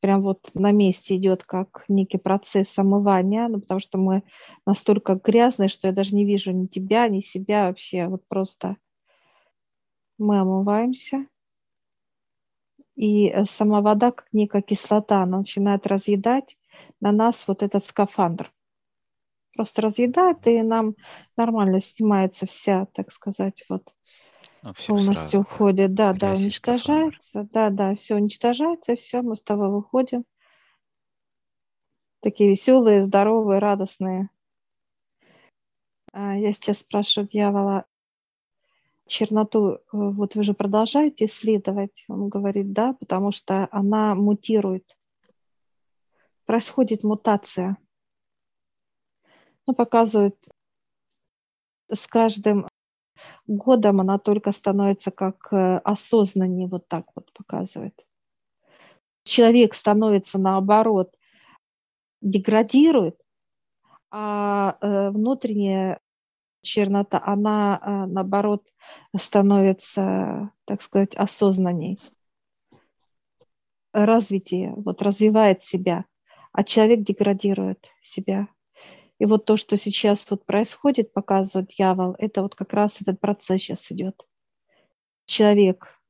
Прям 0.01 0.23
вот 0.23 0.51
на 0.55 0.73
месте 0.73 1.17
идет 1.17 1.45
как 1.45 1.85
некий 1.89 2.19
процесс 2.19 2.77
омывания, 2.79 3.49
ну, 3.49 3.61
потому 3.61 3.81
что 3.81 3.99
мы 3.99 4.25
настолько 4.67 5.15
грязные, 5.15 5.69
что 5.69 5.87
я 5.87 5.93
даже 5.93 6.17
не 6.17 6.25
вижу 6.25 6.53
ни 6.53 6.67
тебя, 6.67 7.09
ни 7.09 7.21
себя 7.21 7.67
вообще. 7.67 8.09
Вот 8.09 8.27
просто 8.27 8.77
мы 10.19 10.41
омываемся. 10.41 11.27
И 12.95 13.29
э, 13.29 13.45
сама 13.45 13.81
вода, 13.81 14.11
как 14.11 14.29
некая 14.33 14.63
кислота, 14.63 15.23
она 15.23 15.39
начинает 15.39 15.87
разъедать 15.87 16.59
на 17.01 17.13
нас 17.13 17.47
вот 17.49 17.63
этот 17.63 17.85
скафандр 17.85 18.53
просто 19.55 19.83
разъедает, 19.83 20.47
и 20.47 20.63
нам 20.63 20.95
нормально 21.37 21.81
снимается 21.81 22.47
вся, 22.47 22.87
так 22.87 23.13
сказать, 23.13 23.65
вот 23.69 23.95
ну, 24.63 24.73
полностью 24.87 25.15
сразу. 25.15 25.41
уходит. 25.41 25.95
Да, 25.95 26.13
да, 26.13 26.33
уничтожается. 26.33 27.49
Да, 27.53 27.71
да, 27.71 27.95
все 27.95 28.15
уничтожается, 28.15 28.95
все, 28.95 29.23
мы 29.23 29.37
с 29.37 29.43
тобой 29.43 29.71
выходим. 29.71 30.25
Такие 32.21 32.51
веселые, 32.51 33.03
здоровые, 33.03 33.59
радостные. 33.59 34.31
А, 36.13 36.37
я 36.37 36.53
сейчас 36.53 36.79
спрашиваю 36.79 37.29
дьявола, 37.29 37.87
черноту, 39.07 39.73
э, 39.73 39.79
вот 39.93 40.35
вы 40.35 40.45
же 40.45 40.55
продолжаете 40.55 41.25
исследовать? 41.25 42.05
Он 42.09 42.29
говорит, 42.29 42.73
да, 42.73 42.93
потому 42.95 43.33
что 43.33 43.69
она 43.71 44.15
мутирует. 44.15 44.97
Происходит 46.45 47.03
мутация 47.03 47.77
ну, 49.67 49.75
показывает 49.75 50.37
с 51.91 52.07
каждым 52.07 52.67
годом 53.47 54.01
она 54.01 54.19
только 54.19 54.53
становится 54.53 55.11
как 55.11 55.53
э, 55.53 55.79
осознаннее, 55.79 56.69
вот 56.69 56.89
так 56.89 57.07
вот 57.15 57.33
показывает. 57.33 58.07
Человек 59.25 59.75
становится 59.75 60.39
наоборот, 60.39 61.17
деградирует, 62.21 63.21
а 64.11 64.77
э, 64.81 65.11
внутренняя 65.11 66.01
чернота, 66.63 67.23
она 67.25 67.81
э, 67.81 68.07
наоборот 68.07 68.73
становится, 69.17 70.51
так 70.65 70.83
сказать, 70.83 71.15
осознанней. 71.15 71.99
Развитие, 73.93 74.73
вот 74.75 75.03
развивает 75.03 75.61
себя, 75.61 76.07
а 76.53 76.65
человек 76.65 77.01
деградирует 77.01 77.91
себя. 78.01 78.49
И 79.23 79.25
вот 79.25 79.45
то, 79.45 79.57
что 79.57 79.77
сейчас 79.77 80.29
вот 80.33 80.45
происходит, 80.45 81.13
показывает 81.13 81.69
дьявол, 81.69 82.17
это 82.19 82.43
вот 82.43 82.57
как 82.57 82.73
раз 82.73 83.01
этот 83.01 83.21
процесс 83.21 83.61
сейчас 83.61 83.93
идет. 83.93 84.27
Человек, 85.27 86.03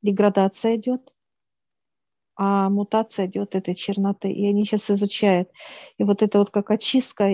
деградация 0.00 0.76
идет, 0.76 1.12
а 2.34 2.70
мутация 2.70 3.26
идет 3.26 3.54
этой 3.54 3.74
черноты. 3.74 4.32
И 4.32 4.48
они 4.48 4.64
сейчас 4.64 4.90
изучают. 4.90 5.50
И 5.98 6.04
вот 6.04 6.22
это 6.22 6.38
вот 6.38 6.48
как 6.48 6.70
очистка, 6.70 7.24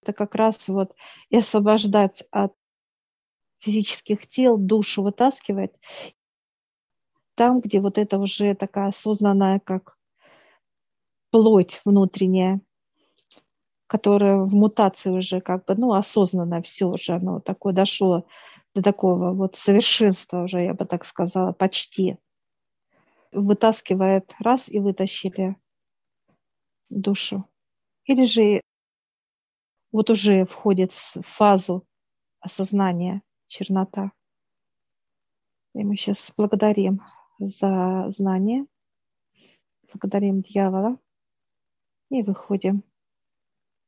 это 0.00 0.14
как 0.14 0.34
раз 0.34 0.68
вот 0.68 0.94
и 1.28 1.36
освобождать 1.36 2.24
от 2.30 2.54
физических 3.58 4.26
тел, 4.26 4.56
душу 4.56 5.02
вытаскивает. 5.02 5.78
Там, 7.34 7.60
где 7.60 7.78
вот 7.78 7.98
это 7.98 8.16
уже 8.16 8.54
такая 8.54 8.88
осознанная, 8.88 9.60
как 9.60 9.98
плоть 11.30 11.82
внутренняя, 11.84 12.62
которое 13.90 14.36
в 14.36 14.54
мутации 14.54 15.10
уже 15.10 15.40
как 15.40 15.64
бы, 15.64 15.74
ну, 15.74 15.94
осознанно 15.94 16.62
все 16.62 16.86
уже, 16.86 17.14
оно 17.14 17.40
такое 17.40 17.72
дошло 17.72 18.24
до 18.72 18.82
такого 18.82 19.32
вот 19.32 19.56
совершенства 19.56 20.44
уже, 20.44 20.62
я 20.62 20.74
бы 20.74 20.84
так 20.84 21.04
сказала, 21.04 21.52
почти. 21.52 22.16
Вытаскивает 23.32 24.32
раз 24.38 24.68
и 24.68 24.78
вытащили 24.78 25.56
душу. 26.88 27.48
Или 28.04 28.22
же 28.22 28.60
вот 29.90 30.08
уже 30.08 30.44
входит 30.44 30.92
в 30.92 31.22
фазу 31.22 31.84
осознания 32.38 33.22
чернота. 33.48 34.12
И 35.74 35.82
мы 35.82 35.96
сейчас 35.96 36.32
благодарим 36.36 37.02
за 37.40 38.04
знание, 38.06 38.66
благодарим 39.82 40.42
дьявола 40.42 40.96
и 42.08 42.22
выходим 42.22 42.84